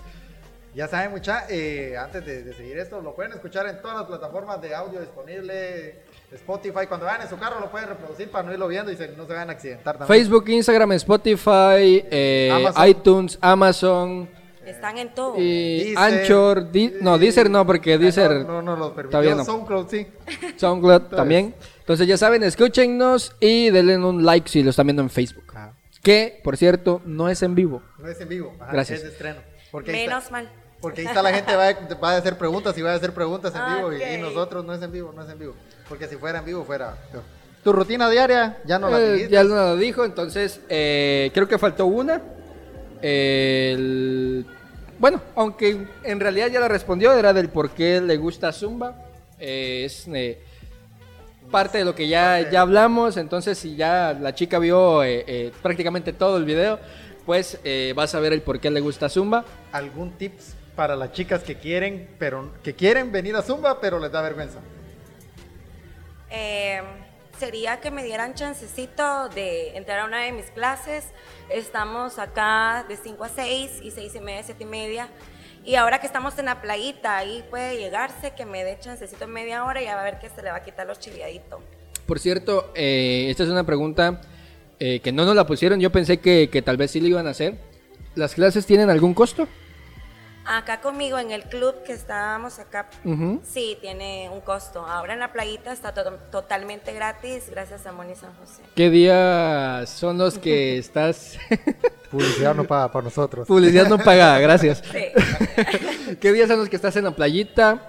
Ya 0.74 0.88
saben, 0.88 1.12
mucha, 1.12 1.44
eh, 1.50 1.98
antes 1.98 2.26
de, 2.26 2.44
de 2.44 2.54
seguir 2.54 2.78
esto, 2.78 3.02
lo 3.02 3.14
pueden 3.14 3.34
escuchar 3.34 3.68
en 3.68 3.82
todas 3.82 3.98
las 3.98 4.06
plataformas 4.06 4.62
de 4.62 4.74
audio 4.74 5.02
disponible. 5.02 6.04
Spotify, 6.32 6.88
cuando 6.88 7.06
vayan 7.06 7.24
en 7.24 7.30
su 7.30 7.38
carro 7.38 7.60
lo 7.60 7.70
pueden 7.70 7.90
reproducir 7.90 8.32
para 8.32 8.46
no 8.48 8.54
irlo 8.54 8.70
viendo 8.70 8.90
y 8.90 8.96
se- 8.96 9.10
no 9.18 9.26
se 9.28 9.34
vayan 9.34 9.50
a 9.50 9.54
accidentar 9.54 9.98
también. 9.98 10.18
Facebook, 10.22 10.48
Instagram, 10.48 10.94
Spotify, 10.94 12.06
eh, 12.10 12.50
Amazon. 12.54 12.88
iTunes, 12.88 13.38
Amazon, 13.42 14.30
Están 14.66 14.98
en 14.98 15.14
todo. 15.14 15.36
y 15.38 15.94
Deezer, 15.94 15.98
Anchor. 15.98 16.72
Di- 16.72 16.94
no, 17.02 17.18
Deezer 17.18 17.50
no, 17.50 17.66
porque 17.66 17.94
Ah, 17.94 17.98
Deezer, 17.98 18.32
No, 18.46 18.62
no, 18.62 18.62
no 18.62 18.76
los 18.76 18.92
permitió. 18.92 19.36
No. 19.36 19.44
SoundCloud 19.46 19.88
sí. 19.90 20.08
SoundCloud 20.58 21.02
también. 21.16 21.56
Entonces 21.80 22.08
ya 22.08 22.18
saben, 22.18 22.44
escúchenos 22.44 23.36
y 23.40 23.70
denle 23.72 23.98
un 23.98 24.24
like 24.26 24.48
si 24.50 24.64
lo 24.64 24.70
están 24.70 24.88
viendo 24.88 25.02
en 25.02 25.10
Facebook. 25.10 25.46
Que, 26.04 26.40
por 26.44 26.58
cierto, 26.58 27.02
no 27.06 27.30
es 27.30 27.44
en 27.44 27.54
vivo. 27.56 27.82
No 28.00 28.08
es 28.08 28.20
en 28.22 28.30
vivo. 28.30 28.54
Ajá, 28.60 28.72
Gracias. 28.74 29.00
Es 29.00 29.06
de 29.06 29.12
estreno. 29.12 29.40
Porque 29.72 29.92
Menos 29.92 30.24
está, 30.24 30.32
mal. 30.32 30.50
porque 30.80 31.02
ahí 31.02 31.08
está 31.08 31.22
la 31.22 31.32
gente, 31.32 31.56
va 31.56 31.68
a, 31.70 31.74
va 32.04 32.12
a 32.14 32.18
hacer 32.18 32.38
preguntas 32.38 32.76
y 32.78 32.82
va 32.82 32.92
a 32.92 32.96
hacer 32.96 33.14
preguntas 33.14 33.54
en 33.54 33.62
Ah, 33.62 33.76
vivo. 33.78 33.94
y- 33.94 34.02
Y, 34.04 34.18
nosotros 34.18 34.66
no 34.66 34.74
es 34.74 34.82
en 34.82 34.92
vivo, 34.92 35.12
no 35.16 35.24
es 35.24 35.30
en 35.30 35.38
vivo. 35.40 35.54
Porque 35.88 36.08
si 36.08 36.16
fuera 36.18 36.40
en 36.40 36.46
vivo, 36.46 36.64
fuera. 36.66 36.98
Tu 37.64 37.72
rutina 37.72 38.10
diaria, 38.10 38.58
ya 38.66 38.80
no 38.80 38.90
la 38.90 39.00
Eh, 39.00 39.12
dijiste. 39.14 39.32
ya 39.34 39.44
lo 39.44 39.76
dijo, 39.76 40.04
entonces 40.04 40.62
eh, 40.70 41.30
creo 41.36 41.48
que 41.48 41.60
faltó 41.60 41.86
una. 41.86 42.20
El- 43.02 44.46
bueno, 45.00 45.22
aunque 45.36 45.88
en 46.04 46.20
realidad 46.20 46.48
ya 46.50 46.60
la 46.60 46.68
respondió, 46.68 47.14
era 47.14 47.34
del 47.34 47.50
por 47.50 47.72
qué 47.72 48.00
le 48.02 48.18
gusta 48.18 48.52
Zumba. 48.52 48.96
Eh, 49.40 49.84
es 49.86 50.08
eh, 50.08 50.40
parte 51.50 51.80
de 51.80 51.86
lo 51.86 51.96
que 51.96 52.08
ya, 52.08 52.50
ya 52.50 52.62
hablamos, 52.62 53.18
entonces 53.18 53.58
si 53.58 53.76
ya 53.76 54.14
la 54.20 54.36
chica 54.36 54.60
vio 54.60 55.04
eh, 55.04 55.24
eh, 55.28 55.52
prácticamente 55.64 56.14
todo 56.14 56.38
el 56.38 56.46
video, 56.46 56.80
pues 57.26 57.60
eh, 57.64 57.94
vas 57.96 58.14
a 58.14 58.20
ver 58.20 58.34
el 58.34 58.42
por 58.42 58.60
qué 58.60 58.70
le 58.70 58.80
gusta 58.80 59.10
Zumba. 59.10 59.44
¿Algún 59.72 60.12
tips 60.12 60.56
para 60.76 60.96
las 60.96 61.12
chicas 61.12 61.44
que 61.44 61.56
quieren, 61.56 62.08
pero 62.20 62.52
que 62.64 62.74
quieren 62.76 63.12
venir 63.12 63.36
a 63.36 63.42
Zumba, 63.42 63.82
pero 63.82 64.00
les 64.00 64.12
da 64.12 64.22
vergüenza? 64.22 64.60
Eh, 66.30 66.82
sería 67.42 67.80
que 67.80 67.90
me 67.90 68.04
dieran 68.04 68.36
chancecito 68.36 69.28
de 69.30 69.76
entrar 69.76 70.02
a 70.02 70.06
una 70.06 70.22
de 70.22 70.32
mis 70.32 70.52
clases. 70.52 71.06
Estamos 71.50 72.20
acá 72.20 72.86
de 72.88 72.96
5 72.96 73.24
a 73.24 73.30
6 73.30 73.80
y 73.82 73.90
6 73.90 74.14
y 74.14 74.20
media, 74.20 74.44
7 74.44 74.64
y 74.64 74.68
media. 74.68 75.10
Y 75.66 75.74
ahora 75.74 76.00
que 76.00 76.06
estamos 76.06 76.38
en 76.38 76.46
la 76.46 76.62
playita, 76.62 77.18
ahí 77.18 77.44
puede 77.50 77.80
llegarse, 77.80 78.36
que 78.38 78.46
me 78.46 78.64
dé 78.64 78.78
chancecito 78.80 79.28
media 79.28 79.66
hora 79.66 79.82
y 79.82 79.86
ya 79.86 79.96
va 79.96 80.02
a 80.02 80.04
ver 80.04 80.20
que 80.20 80.30
se 80.30 80.44
le 80.44 80.52
va 80.52 80.58
a 80.58 80.62
quitar 80.62 80.86
los 80.86 81.00
chiviaditos. 81.00 81.62
Por 82.06 82.20
cierto, 82.20 82.72
eh, 82.76 83.26
esta 83.32 83.42
es 83.42 83.50
una 83.50 83.66
pregunta 83.66 84.22
eh, 84.80 85.00
que 85.00 85.12
no 85.12 85.26
nos 85.26 85.36
la 85.36 85.48
pusieron, 85.48 85.80
yo 85.80 85.92
pensé 85.92 86.20
que, 86.20 86.48
que 86.52 86.62
tal 86.62 86.78
vez 86.78 86.92
sí 86.92 87.02
lo 87.02 87.08
iban 87.08 87.26
a 87.26 87.32
hacer. 87.32 87.58
¿Las 88.14 88.36
clases 88.36 88.68
tienen 88.68 88.92
algún 88.92 89.16
costo? 89.16 89.48
Acá 90.44 90.82
conmigo 90.82 91.20
en 91.20 91.30
el 91.32 91.44
club 91.44 91.84
que 91.84 91.94
estábamos 91.94 92.58
acá, 92.58 92.88
sí, 93.44 93.78
tiene 93.80 94.28
un 94.34 94.42
costo. 94.42 94.86
Ahora 94.86 95.14
en 95.14 95.20
la 95.20 95.32
playita 95.32 95.72
está 95.72 95.94
to- 95.94 96.16
totalmente 96.32 96.94
gratis 96.94 97.50
gracias 97.52 97.86
a 97.86 97.92
Moni 97.92 98.16
San 98.16 98.34
José. 98.36 98.64
¿Qué 98.76 98.90
días 98.90 99.88
son 99.90 100.18
los 100.18 100.40
que 100.40 100.78
estás... 100.80 101.38
Publicidad 102.10 102.56
no 102.56 102.64
paga 102.66 102.92
para 102.92 103.04
nosotros. 103.06 103.48
Publicidad 103.48 103.88
no 103.88 103.98
pagada, 104.00 104.40
gracias. 104.42 104.82
Sí. 104.92 106.16
¿Qué 106.20 106.34
días 106.34 106.50
son 106.50 106.60
los 106.60 106.70
que 106.70 106.76
estás 106.76 106.96
en 106.96 107.06
la 107.06 107.12
playita? 107.12 107.88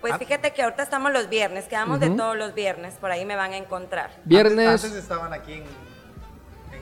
Pues 0.00 0.16
fíjate 0.16 0.52
que 0.52 0.62
ahorita 0.62 0.82
estamos 0.82 1.12
los 1.12 1.28
viernes, 1.28 1.66
quedamos 1.66 2.00
de 2.00 2.10
todos 2.10 2.36
los 2.36 2.54
viernes, 2.54 2.94
por 2.94 3.12
ahí 3.12 3.24
me 3.24 3.36
van 3.36 3.52
a 3.52 3.56
encontrar. 3.58 4.10
Viernes... 4.24 4.66
Antes, 4.68 4.84
antes 4.86 5.02
estaban 5.02 5.32
aquí 5.32 5.52
en, 5.52 5.58
en 5.62 5.66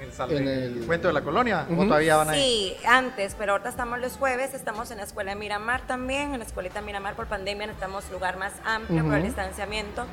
el, 0.02 0.12
sal- 0.12 0.32
En 0.32 0.48
el- 0.48 0.86
cuento 0.86 1.08
de 1.08 1.14
la 1.14 1.22
colonia. 1.22 1.66
¿O 1.70 1.84
todavía 1.84 2.16
van 2.16 2.30
ahí? 2.30 2.40
Sí, 2.78 2.86
antes, 2.86 3.34
pero 3.38 3.52
ahorita 3.52 3.68
estamos 3.70 3.98
los 4.00 4.12
jueves, 4.14 4.54
estamos 4.54 4.90
en 4.90 4.98
la 4.98 5.04
escuela 5.04 5.32
de 5.32 5.36
Miramar 5.36 5.86
también, 5.86 6.32
en 6.32 6.38
la 6.40 6.44
escuelita 6.44 6.80
Miramar 6.80 7.14
por 7.16 7.26
pandemia 7.26 7.66
necesitamos 7.66 8.10
lugar 8.10 8.36
más 8.36 8.52
amplio 8.64 9.04
por 9.04 9.14
el 9.14 9.22
distanciamiento. 9.24 10.06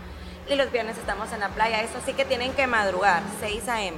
Y 0.49 0.55
los 0.55 0.71
viernes 0.71 0.97
estamos 0.97 1.31
en 1.33 1.41
la 1.41 1.49
playa, 1.49 1.81
eso 1.83 1.99
sí 2.05 2.13
que 2.13 2.23
tienen 2.23 2.53
que 2.53 2.67
madrugar, 2.67 3.21
6 3.41 3.67
a.m. 3.67 3.97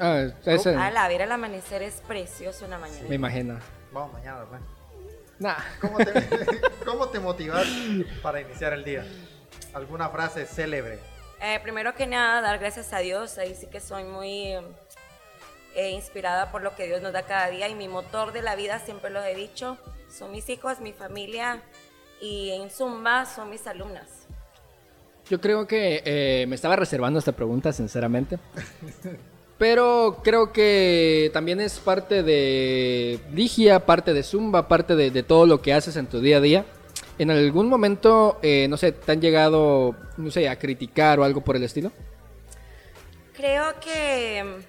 Ah, 0.00 0.24
ese... 0.44 0.74
A 0.74 0.90
la 0.90 1.06
ver 1.08 1.20
el 1.20 1.30
amanecer 1.30 1.82
es 1.82 1.94
precioso 2.08 2.64
en 2.64 2.70
la 2.72 2.78
mañana. 2.78 3.06
Me 3.08 3.14
imagino. 3.16 3.58
Vamos 3.92 4.12
mañana, 4.14 4.38
¿verdad? 4.40 4.60
Nah. 5.38 5.56
¿Cómo 5.80 5.98
te, 5.98 6.12
¿Cómo 6.84 7.08
te 7.08 7.20
motivas 7.20 7.66
para 8.22 8.40
iniciar 8.40 8.72
el 8.72 8.82
día? 8.84 9.06
¿Alguna 9.72 10.08
frase 10.08 10.44
célebre? 10.46 10.98
Eh, 11.40 11.60
primero 11.62 11.94
que 11.94 12.06
nada, 12.06 12.40
dar 12.40 12.58
gracias 12.58 12.92
a 12.92 12.98
Dios. 12.98 13.38
Ahí 13.38 13.54
sí 13.54 13.66
que 13.66 13.80
soy 13.80 14.04
muy 14.04 14.54
eh, 15.80 15.90
inspirada 15.90 16.52
por 16.52 16.62
lo 16.62 16.74
que 16.76 16.86
Dios 16.86 17.00
nos 17.00 17.12
da 17.12 17.22
cada 17.22 17.48
día 17.48 17.68
y 17.68 17.74
mi 17.74 17.88
motor 17.88 18.32
de 18.32 18.42
la 18.42 18.54
vida, 18.54 18.78
siempre 18.80 19.10
lo 19.10 19.22
he 19.24 19.34
dicho, 19.34 19.78
son 20.10 20.30
mis 20.30 20.48
hijos, 20.50 20.80
mi 20.80 20.92
familia 20.92 21.62
y 22.20 22.50
en 22.50 22.68
Zumba 22.70 23.24
son 23.24 23.48
mis 23.48 23.66
alumnas. 23.66 24.26
Yo 25.30 25.40
creo 25.40 25.66
que 25.66 26.02
eh, 26.04 26.44
me 26.48 26.56
estaba 26.56 26.76
reservando 26.76 27.18
esta 27.18 27.32
pregunta, 27.32 27.72
sinceramente. 27.72 28.38
Pero 29.56 30.20
creo 30.22 30.52
que 30.52 31.30
también 31.32 31.60
es 31.60 31.78
parte 31.78 32.22
de 32.22 33.20
Ligia, 33.32 33.86
parte 33.86 34.12
de 34.12 34.22
Zumba, 34.22 34.68
parte 34.68 34.96
de, 34.96 35.10
de 35.10 35.22
todo 35.22 35.46
lo 35.46 35.62
que 35.62 35.72
haces 35.72 35.96
en 35.96 36.06
tu 36.06 36.20
día 36.20 36.38
a 36.38 36.40
día. 36.40 36.64
¿En 37.18 37.30
algún 37.30 37.68
momento, 37.68 38.38
eh, 38.42 38.66
no 38.68 38.76
sé, 38.76 38.92
te 38.92 39.12
han 39.12 39.20
llegado, 39.20 39.94
no 40.16 40.30
sé, 40.30 40.48
a 40.48 40.58
criticar 40.58 41.20
o 41.20 41.24
algo 41.24 41.42
por 41.42 41.56
el 41.56 41.62
estilo? 41.62 41.92
Creo 43.34 43.78
que 43.80 44.62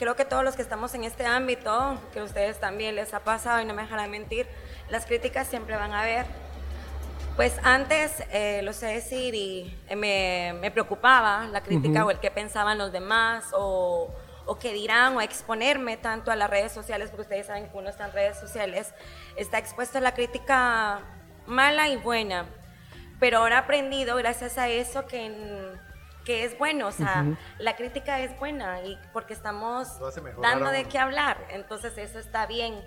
creo 0.00 0.16
que 0.16 0.24
todos 0.24 0.42
los 0.42 0.56
que 0.56 0.62
estamos 0.62 0.94
en 0.94 1.04
este 1.04 1.26
ámbito, 1.26 2.00
que 2.14 2.20
a 2.20 2.24
ustedes 2.24 2.58
también 2.58 2.96
les 2.96 3.12
ha 3.12 3.20
pasado 3.20 3.60
y 3.60 3.66
no 3.66 3.74
me 3.74 3.82
dejarán 3.82 4.10
mentir, 4.10 4.46
las 4.88 5.04
críticas 5.04 5.46
siempre 5.46 5.76
van 5.76 5.92
a 5.92 6.00
haber. 6.00 6.24
Pues 7.36 7.52
antes, 7.62 8.10
eh, 8.32 8.62
lo 8.62 8.72
sé 8.72 8.86
decir, 8.86 9.34
y 9.34 9.78
eh, 9.88 9.96
me, 9.96 10.54
me 10.58 10.70
preocupaba 10.70 11.46
la 11.48 11.60
crítica 11.62 12.04
o 12.06 12.10
el 12.10 12.18
que 12.18 12.30
pensaban 12.30 12.78
los 12.78 12.92
demás 12.92 13.44
o, 13.52 14.08
o 14.46 14.58
qué 14.58 14.72
dirán 14.72 15.16
o 15.18 15.20
exponerme 15.20 15.98
tanto 15.98 16.30
a 16.30 16.36
las 16.36 16.48
redes 16.48 16.72
sociales, 16.72 17.10
porque 17.10 17.22
ustedes 17.22 17.46
saben 17.46 17.68
que 17.68 17.76
uno 17.76 17.90
está 17.90 18.06
en 18.06 18.12
redes 18.12 18.38
sociales, 18.40 18.94
está 19.36 19.58
expuesto 19.58 19.98
a 19.98 20.00
la 20.00 20.14
crítica 20.14 21.00
mala 21.46 21.88
y 21.88 21.96
buena. 21.96 22.46
Pero 23.20 23.38
ahora 23.38 23.56
he 23.56 23.58
aprendido, 23.58 24.16
gracias 24.16 24.56
a 24.56 24.68
eso, 24.68 25.06
que, 25.06 25.26
en- 25.26 25.89
que 26.24 26.44
es 26.44 26.56
bueno, 26.58 26.88
o 26.88 26.92
sea, 26.92 27.24
la 27.58 27.76
crítica 27.76 28.20
es 28.20 28.38
buena 28.38 28.82
y 28.82 28.98
porque 29.12 29.32
estamos 29.32 29.98
dando 30.42 30.66
de 30.70 30.84
qué 30.84 30.98
hablar, 30.98 31.38
entonces 31.50 31.96
eso 31.98 32.18
está 32.18 32.46
bien. 32.46 32.80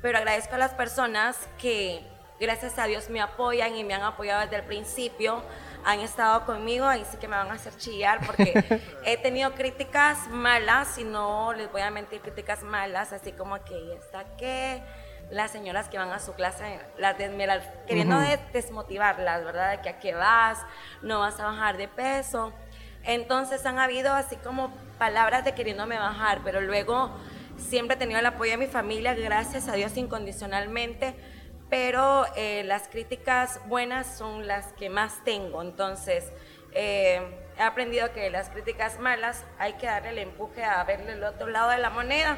Pero 0.00 0.18
agradezco 0.18 0.54
a 0.54 0.58
las 0.58 0.74
personas 0.74 1.36
que, 1.58 2.06
gracias 2.40 2.78
a 2.78 2.84
Dios, 2.84 3.10
me 3.10 3.20
apoyan 3.20 3.74
y 3.76 3.84
me 3.84 3.94
han 3.94 4.02
apoyado 4.02 4.40
desde 4.42 4.56
el 4.56 4.62
principio, 4.64 5.42
han 5.84 6.00
estado 6.00 6.44
conmigo, 6.46 6.86
ahí 6.86 7.04
sí 7.10 7.16
que 7.18 7.28
me 7.28 7.36
van 7.36 7.50
a 7.50 7.54
hacer 7.54 7.76
chillar 7.76 8.20
porque 8.24 8.52
he 9.04 9.16
tenido 9.16 9.52
críticas 9.54 10.28
malas, 10.28 10.98
y 10.98 11.04
no 11.04 11.52
les 11.52 11.70
voy 11.70 11.82
a 11.82 11.90
mentir, 11.90 12.20
críticas 12.20 12.62
malas, 12.62 13.12
así 13.12 13.32
como 13.32 13.62
que 13.64 13.74
¿y 13.78 13.92
está 13.92 14.24
qué? 14.36 14.82
Las 15.30 15.50
señoras 15.50 15.88
que 15.90 15.98
van 15.98 16.10
a 16.10 16.18
su 16.20 16.32
clase, 16.32 16.80
las 16.96 17.18
des- 17.18 17.30
me 17.32 17.46
las- 17.46 17.66
queriendo 17.86 18.18
de- 18.18 18.38
desmotivarlas, 18.52 19.44
¿verdad? 19.44 19.72
De 19.72 19.80
que 19.82 19.88
a 19.90 19.98
qué 19.98 20.14
vas, 20.14 20.58
no 21.02 21.18
vas 21.20 21.38
a 21.38 21.44
bajar 21.44 21.76
de 21.76 21.86
peso. 21.88 22.52
Entonces 23.08 23.64
han 23.64 23.78
habido 23.78 24.12
así 24.12 24.36
como 24.36 24.70
palabras 24.98 25.42
de 25.42 25.54
queriéndome 25.54 25.98
bajar, 25.98 26.42
pero 26.44 26.60
luego 26.60 27.10
siempre 27.56 27.96
he 27.96 27.98
tenido 27.98 28.20
el 28.20 28.26
apoyo 28.26 28.50
de 28.50 28.58
mi 28.58 28.66
familia, 28.66 29.14
gracias 29.14 29.66
a 29.66 29.72
Dios 29.72 29.96
incondicionalmente, 29.96 31.14
pero 31.70 32.26
eh, 32.36 32.64
las 32.64 32.86
críticas 32.88 33.60
buenas 33.66 34.18
son 34.18 34.46
las 34.46 34.74
que 34.74 34.90
más 34.90 35.24
tengo. 35.24 35.62
Entonces 35.62 36.30
eh, 36.72 37.22
he 37.58 37.62
aprendido 37.62 38.12
que 38.12 38.28
las 38.28 38.50
críticas 38.50 39.00
malas 39.00 39.42
hay 39.58 39.72
que 39.74 39.86
darle 39.86 40.10
el 40.10 40.18
empuje 40.18 40.62
a 40.62 40.84
verle 40.84 41.12
el 41.12 41.24
otro 41.24 41.46
lado 41.48 41.70
de 41.70 41.78
la 41.78 41.88
moneda 41.88 42.36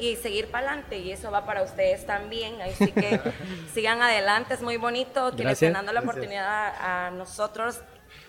y 0.00 0.16
seguir 0.16 0.50
para 0.50 0.66
adelante 0.66 0.98
y 0.98 1.12
eso 1.12 1.30
va 1.30 1.46
para 1.46 1.62
ustedes 1.62 2.06
también, 2.06 2.60
así 2.60 2.90
que 2.90 3.20
sigan 3.72 4.02
adelante, 4.02 4.54
es 4.54 4.62
muy 4.62 4.78
bonito 4.78 5.30
que 5.36 5.48
estén 5.48 5.74
dando 5.74 5.92
la 5.92 6.00
Gracias. 6.00 6.16
oportunidad 6.16 6.74
a, 6.76 7.06
a 7.06 7.10
nosotros 7.12 7.82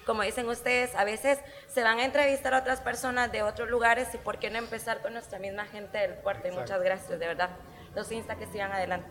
como 0.09 0.23
dicen 0.23 0.49
ustedes, 0.49 0.95
a 0.95 1.03
veces 1.03 1.37
se 1.67 1.83
van 1.83 1.99
a 1.99 2.03
entrevistar 2.03 2.55
a 2.55 2.59
otras 2.61 2.81
personas 2.81 3.31
de 3.31 3.43
otros 3.43 3.69
lugares 3.69 4.07
y 4.15 4.17
por 4.17 4.39
qué 4.39 4.49
no 4.49 4.57
empezar 4.57 5.03
con 5.03 5.13
nuestra 5.13 5.37
misma 5.37 5.65
gente 5.65 5.99
del 5.99 6.15
puerto. 6.15 6.47
Y 6.47 6.51
muchas 6.51 6.81
gracias, 6.81 7.19
de 7.19 7.27
verdad. 7.27 7.51
Los 7.95 8.11
insta 8.11 8.33
que 8.35 8.47
sigan 8.47 8.71
adelante. 8.71 9.07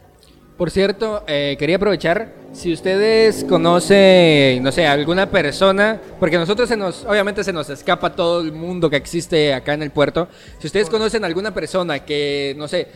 Por 0.57 0.73
cierto, 0.73 1.23
eh, 1.29 1.55
quería 1.57 1.77
aprovechar, 1.77 2.33
si 2.53 2.73
ustedes 2.73 3.45
conocen, 3.45 4.61
no 4.61 4.73
sé, 4.73 4.89
alguna 4.89 5.31
persona, 5.31 6.01
porque 6.19 6.35
a 6.35 6.41
nosotros 6.41 6.69
se 6.69 6.77
nos, 6.77 7.05
obviamente 7.05 7.45
se 7.45 7.53
nos 7.53 7.71
escapa 7.71 8.17
todo 8.17 8.41
el 8.41 8.51
mundo 8.51 8.91
que 8.91 8.97
existe 8.97 9.55
acá 9.55 9.75
en 9.75 9.85
el 9.85 9.93
puerto, 9.93 10.27
si 10.59 10.67
ustedes 10.67 10.91
conocen 10.91 11.25
alguna 11.25 11.55
persona 11.55 12.01
que, 12.01 12.57
no 12.59 12.67
sé, 12.67 12.89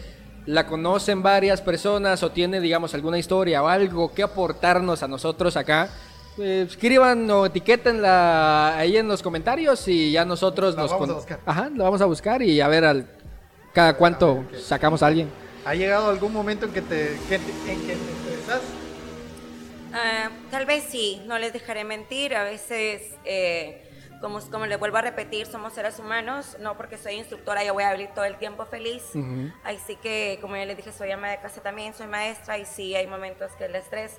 la 0.47 0.67
conocen 0.67 1.23
varias 1.23 1.61
personas 1.61 2.21
o 2.25 2.33
tiene, 2.33 2.61
digamos, 2.61 2.95
alguna 2.95 3.17
historia 3.17 3.63
o 3.63 3.69
algo 3.69 4.13
que 4.13 4.25
aportarnos 4.25 5.05
a 5.05 5.07
nosotros 5.07 5.57
acá, 5.57 5.89
escriban 6.39 7.31
o 7.31 7.47
etiquetenla 7.47 8.77
ahí 8.77 8.97
en 8.97 9.09
los 9.09 9.23
comentarios 9.23 9.87
y 9.89 10.13
ya 10.13 10.25
nosotros 10.25 10.75
La 10.75 10.83
nos... 10.83 10.91
vamos 10.91 11.07
con- 11.07 11.11
a 11.11 11.19
buscar. 11.19 11.41
Ajá, 11.45 11.71
la 11.75 11.85
vamos 11.85 12.01
a 12.01 12.07
buscar 12.07 12.43
y 12.43 12.61
a 12.61 12.69
ver 12.69 12.85
al, 12.85 13.07
cada 13.73 13.97
cuánto 13.97 14.45
sacamos 14.59 15.03
a 15.03 15.09
alguien. 15.09 15.29
¿Ha 15.65 15.75
llegado 15.75 16.09
algún 16.11 16.33
momento 16.33 16.67
en 16.67 16.73
que 16.73 16.83
te, 16.83 17.17
que 17.29 17.39
te- 17.39 17.73
en 17.73 17.81
que 17.81 17.95
te 17.95 18.33
estresas? 18.33 18.63
Ah, 19.95 20.31
tal 20.51 20.65
vez 20.67 20.85
sí, 20.89 21.23
no 21.27 21.39
les 21.39 21.53
dejaré 21.53 21.85
mentir. 21.85 22.35
A 22.35 22.45
veces, 22.45 23.03
eh, 23.25 23.89
como, 24.21 24.41
como 24.51 24.65
les 24.67 24.79
vuelvo 24.79 24.97
a 24.97 25.03
repetir, 25.03 25.47
somos 25.47 25.75
seres 25.75 25.99
humanos. 25.99 26.57
No 26.61 26.77
porque 26.79 26.97
soy 26.97 27.15
instructora, 27.15 27.63
yo 27.63 27.75
voy 27.75 27.85
a 27.85 27.93
vivir 27.93 28.09
todo 28.15 28.25
el 28.25 28.37
tiempo 28.39 28.65
feliz. 28.65 29.03
Ujú. 29.15 29.53
Así 29.65 29.97
que, 29.97 30.39
como 30.41 30.57
ya 30.57 30.65
les 30.65 30.77
dije, 30.79 30.93
soy 30.93 31.11
ama 31.11 31.29
de 31.29 31.41
casa 31.41 31.61
también, 31.61 31.93
soy 31.95 32.07
maestra 32.07 32.57
y 32.59 32.65
sí 32.65 32.95
hay 32.95 33.07
momentos 33.07 33.53
que 33.59 33.67
el 33.67 33.75
estrés. 33.77 34.19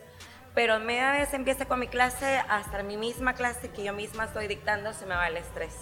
Pero 0.56 0.80
media 0.80 1.12
vez 1.12 1.34
empieza 1.34 1.66
con 1.66 1.80
mi 1.80 1.88
clase, 1.88 2.40
hasta 2.48 2.84
mi 2.84 2.98
misma 2.98 3.34
clase 3.34 3.70
que 3.70 3.84
yo 3.84 3.94
misma 3.94 4.26
estoy 4.26 4.48
dictando, 4.48 4.94
se 4.94 5.06
me 5.06 5.16
va 5.16 5.28
el 5.28 5.38
estrés. 5.38 5.74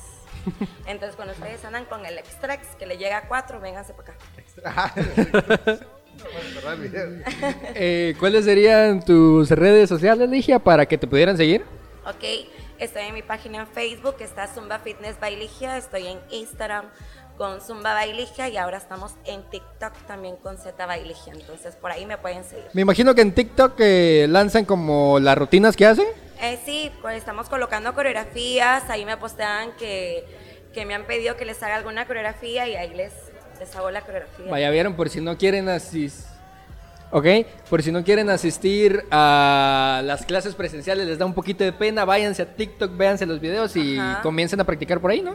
Entonces, 0.85 1.15
cuando 1.15 1.33
ustedes 1.33 1.63
andan 1.65 1.85
con 1.85 2.05
el 2.05 2.17
extrex 2.17 2.67
que 2.77 2.85
le 2.85 2.97
llega 2.97 3.17
a 3.17 3.27
cuatro, 3.27 3.59
vénganse 3.59 3.93
para 3.93 4.13
acá. 4.13 4.93
Eh, 7.73 8.15
¿Cuáles 8.19 8.45
serían 8.45 9.03
tus 9.03 9.49
redes 9.49 9.89
sociales, 9.89 10.29
Ligia, 10.29 10.59
para 10.59 10.85
que 10.85 10.97
te 10.97 11.07
pudieran 11.07 11.35
seguir? 11.35 11.63
Ok, 12.05 12.23
estoy 12.81 13.03
en 13.03 13.13
mi 13.13 13.21
página 13.21 13.59
en 13.59 13.67
Facebook, 13.67 14.15
está 14.19 14.47
Zumba 14.47 14.79
Fitness 14.79 15.19
Bailigia, 15.19 15.77
estoy 15.77 16.07
en 16.07 16.19
Instagram 16.31 16.85
con 17.37 17.61
Zumba 17.61 17.93
Bailigia 17.93 18.49
y 18.49 18.57
ahora 18.57 18.77
estamos 18.77 19.13
en 19.25 19.43
TikTok 19.43 19.93
también 20.07 20.35
con 20.37 20.57
Z 20.57 20.85
Bailigia, 20.85 21.31
entonces 21.33 21.75
por 21.75 21.91
ahí 21.91 22.07
me 22.07 22.17
pueden 22.17 22.43
seguir. 22.43 22.65
Me 22.73 22.81
imagino 22.81 23.13
que 23.13 23.21
en 23.21 23.33
TikTok 23.33 23.75
eh, 23.79 24.25
lanzan 24.27 24.65
como 24.65 25.19
las 25.19 25.37
rutinas 25.37 25.75
que 25.77 25.85
hacen. 25.85 26.07
Eh, 26.41 26.59
sí, 26.65 26.91
pues 27.01 27.17
estamos 27.17 27.49
colocando 27.49 27.93
coreografías, 27.93 28.89
ahí 28.89 29.05
me 29.05 29.15
postean 29.15 29.73
que, 29.77 30.25
que 30.73 30.85
me 30.85 30.95
han 30.95 31.05
pedido 31.05 31.37
que 31.37 31.45
les 31.45 31.61
haga 31.61 31.75
alguna 31.75 32.07
coreografía 32.07 32.67
y 32.67 32.75
ahí 32.75 32.95
les, 32.95 33.13
les 33.59 33.75
hago 33.75 33.91
la 33.91 34.01
coreografía. 34.01 34.49
Vaya, 34.49 34.71
vieron, 34.71 34.95
por 34.95 35.09
si 35.09 35.21
no 35.21 35.37
quieren 35.37 35.69
asistir. 35.69 36.31
Ok, 37.11 37.25
por 37.69 37.83
si 37.83 37.91
no 37.91 38.03
quieren 38.03 38.29
asistir 38.29 39.03
a 39.11 40.01
las 40.05 40.25
clases 40.25 40.55
presenciales, 40.55 41.05
les 41.07 41.17
da 41.17 41.25
un 41.25 41.33
poquito 41.33 41.63
de 41.63 41.73
pena, 41.73 42.05
váyanse 42.05 42.41
a 42.41 42.55
TikTok, 42.55 42.95
véanse 42.95 43.25
los 43.25 43.41
videos 43.41 43.75
y 43.75 43.99
Ajá. 43.99 44.21
comiencen 44.21 44.59
a 44.61 44.63
practicar 44.63 45.01
por 45.01 45.11
ahí, 45.11 45.21
¿no? 45.21 45.33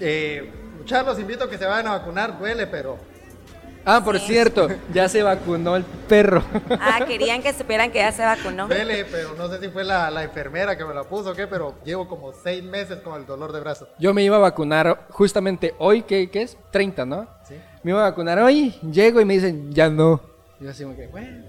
Eh, 0.00 0.50
muchachos, 0.78 1.06
los 1.08 1.18
invito 1.18 1.44
a 1.44 1.50
que 1.50 1.58
se 1.58 1.66
vayan 1.66 1.86
a 1.88 1.98
vacunar, 1.98 2.38
duele, 2.38 2.66
pero 2.66 2.96
Ah, 3.84 4.00
por 4.04 4.16
Sí. 4.20 4.26
cierto, 4.28 4.68
ya 4.94 5.08
se 5.08 5.24
vacunó 5.24 5.74
el 5.74 5.82
perro. 5.82 6.40
Ah, 6.80 7.00
querían 7.04 7.42
que 7.42 7.52
supieran 7.52 7.90
que 7.90 7.98
ya 7.98 8.12
se 8.12 8.22
vacunó. 8.24 8.68
duele, 8.68 9.04
pero 9.10 9.34
no 9.36 9.48
sé 9.48 9.58
si 9.58 9.68
fue 9.70 9.82
la, 9.82 10.08
la 10.08 10.22
enfermera 10.22 10.78
que 10.78 10.84
me 10.84 10.94
la 10.94 11.02
puso 11.02 11.30
o 11.30 11.34
qué, 11.34 11.48
pero 11.48 11.74
llevo 11.84 12.06
como 12.06 12.32
seis 12.32 12.62
meses 12.62 13.00
con 13.00 13.20
el 13.20 13.26
dolor 13.26 13.52
de 13.52 13.58
brazo. 13.58 13.88
Yo 13.98 14.14
me 14.14 14.22
iba 14.22 14.36
a 14.36 14.38
vacunar 14.38 15.06
justamente 15.10 15.74
hoy, 15.78 16.02
¿qué, 16.02 16.30
qué 16.30 16.42
es? 16.42 16.56
30, 16.70 17.04
¿no? 17.04 17.26
¿sí? 17.46 17.56
Me 17.82 17.90
iba 17.90 18.06
a 18.06 18.10
vacunar 18.10 18.38
hoy, 18.38 18.70
llego 18.88 19.20
y 19.20 19.24
me 19.24 19.34
dicen, 19.34 19.72
ya 19.72 19.90
no. 19.90 20.31
Y 20.62 20.64
yo 20.64 20.70
así 20.70 20.84
como 20.84 20.94
que, 20.94 21.08
bueno. 21.08 21.42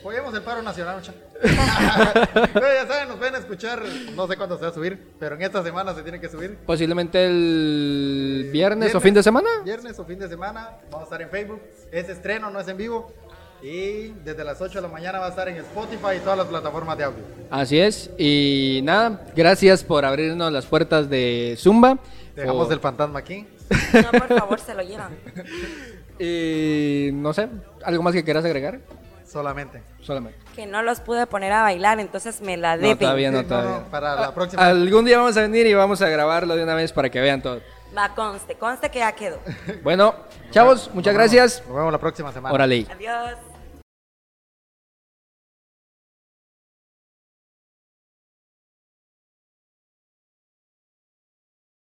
Apoyemos 0.00 0.34
el 0.34 0.42
paro 0.42 0.62
nacional, 0.62 0.96
muchachos. 0.96 1.20
Pero 2.52 2.66
ya 2.66 2.86
saben, 2.86 3.08
nos 3.08 3.16
pueden 3.16 3.34
escuchar, 3.36 3.82
no 4.14 4.26
sé 4.26 4.36
cuándo 4.36 4.56
se 4.56 4.64
va 4.64 4.68
a 4.68 4.74
subir, 4.74 4.98
pero 5.18 5.34
en 5.34 5.42
esta 5.42 5.62
semana 5.62 5.94
se 5.94 6.02
tiene 6.02 6.20
que 6.20 6.28
subir. 6.28 6.56
Posiblemente 6.64 7.26
el 7.26 8.48
viernes, 8.52 8.94
o 8.94 9.00
fin 9.00 9.12
de 9.12 9.22
semana. 9.22 9.48
Viernes 9.62 9.98
o 9.98 10.04
fin 10.04 10.18
de 10.18 10.28
semana. 10.28 10.76
Vamos 10.90 11.00
a 11.00 11.04
estar 11.04 11.22
en 11.22 11.28
Facebook. 11.28 11.60
Es 11.90 12.08
estreno, 12.08 12.50
no 12.50 12.60
es 12.60 12.68
en 12.68 12.76
vivo. 12.76 13.12
Y 13.62 14.08
desde 14.24 14.44
las 14.44 14.60
8 14.60 14.74
de 14.74 14.82
la 14.82 14.88
mañana 14.88 15.18
va 15.18 15.26
a 15.26 15.30
estar 15.30 15.48
en 15.48 15.56
Spotify 15.56 16.16
y 16.16 16.20
todas 16.20 16.38
las 16.38 16.46
plataformas 16.46 16.98
de 16.98 17.04
audio. 17.04 17.24
Así 17.50 17.78
es. 17.78 18.10
Y 18.18 18.80
nada, 18.84 19.22
gracias 19.34 19.84
por 19.84 20.04
abrirnos 20.04 20.52
las 20.52 20.66
puertas 20.66 21.08
de 21.08 21.56
Zumba. 21.58 21.98
Dejamos 22.36 22.70
el 22.70 22.80
fantasma 22.80 23.18
aquí. 23.18 23.46
No, 23.92 24.10
por 24.18 24.38
favor, 24.38 24.60
se 24.60 24.74
lo 24.74 24.82
llevan. 24.82 25.16
Y 26.18 27.10
no 27.12 27.32
sé, 27.32 27.48
¿algo 27.84 28.02
más 28.02 28.12
que 28.14 28.24
quieras 28.24 28.44
agregar? 28.44 28.80
Solamente. 29.26 29.82
Solamente. 30.00 30.38
Que 30.54 30.66
no 30.66 30.82
los 30.82 31.00
pude 31.00 31.26
poner 31.26 31.52
a 31.52 31.62
bailar, 31.62 31.98
entonces 31.98 32.40
me 32.40 32.56
la 32.56 32.76
No, 32.76 32.82
deben. 32.82 32.98
todavía 32.98 33.30
no, 33.32 33.38
Sí, 33.38 33.42
no, 33.44 33.48
todavía. 33.48 33.70
no, 33.80 33.90
para 33.90 34.14
la 34.14 34.34
próxima. 34.34 34.64
Algún 34.66 35.04
día 35.04 35.18
vamos 35.18 35.36
a 35.36 35.42
venir 35.42 35.66
y 35.66 35.74
vamos 35.74 36.00
a 36.02 36.08
grabarlo 36.08 36.54
de 36.54 36.62
una 36.62 36.74
vez 36.74 36.92
para 36.92 37.10
que 37.10 37.20
vean 37.20 37.42
todo. 37.42 37.60
Va, 37.96 38.14
conste, 38.14 38.54
conste 38.56 38.90
que 38.90 39.00
ya 39.00 39.12
quedó. 39.12 39.38
Bueno, 39.82 40.14
chavos, 40.50 40.90
muchas 40.94 41.14
Nos 41.14 41.22
vemos- 41.22 41.32
gracias. 41.32 41.62
Nos 41.66 41.76
vemos 41.76 41.92
la 41.92 41.98
próxima 41.98 42.32
semana. 42.32 42.54
Órale. 42.54 42.86
Adiós. 42.92 43.53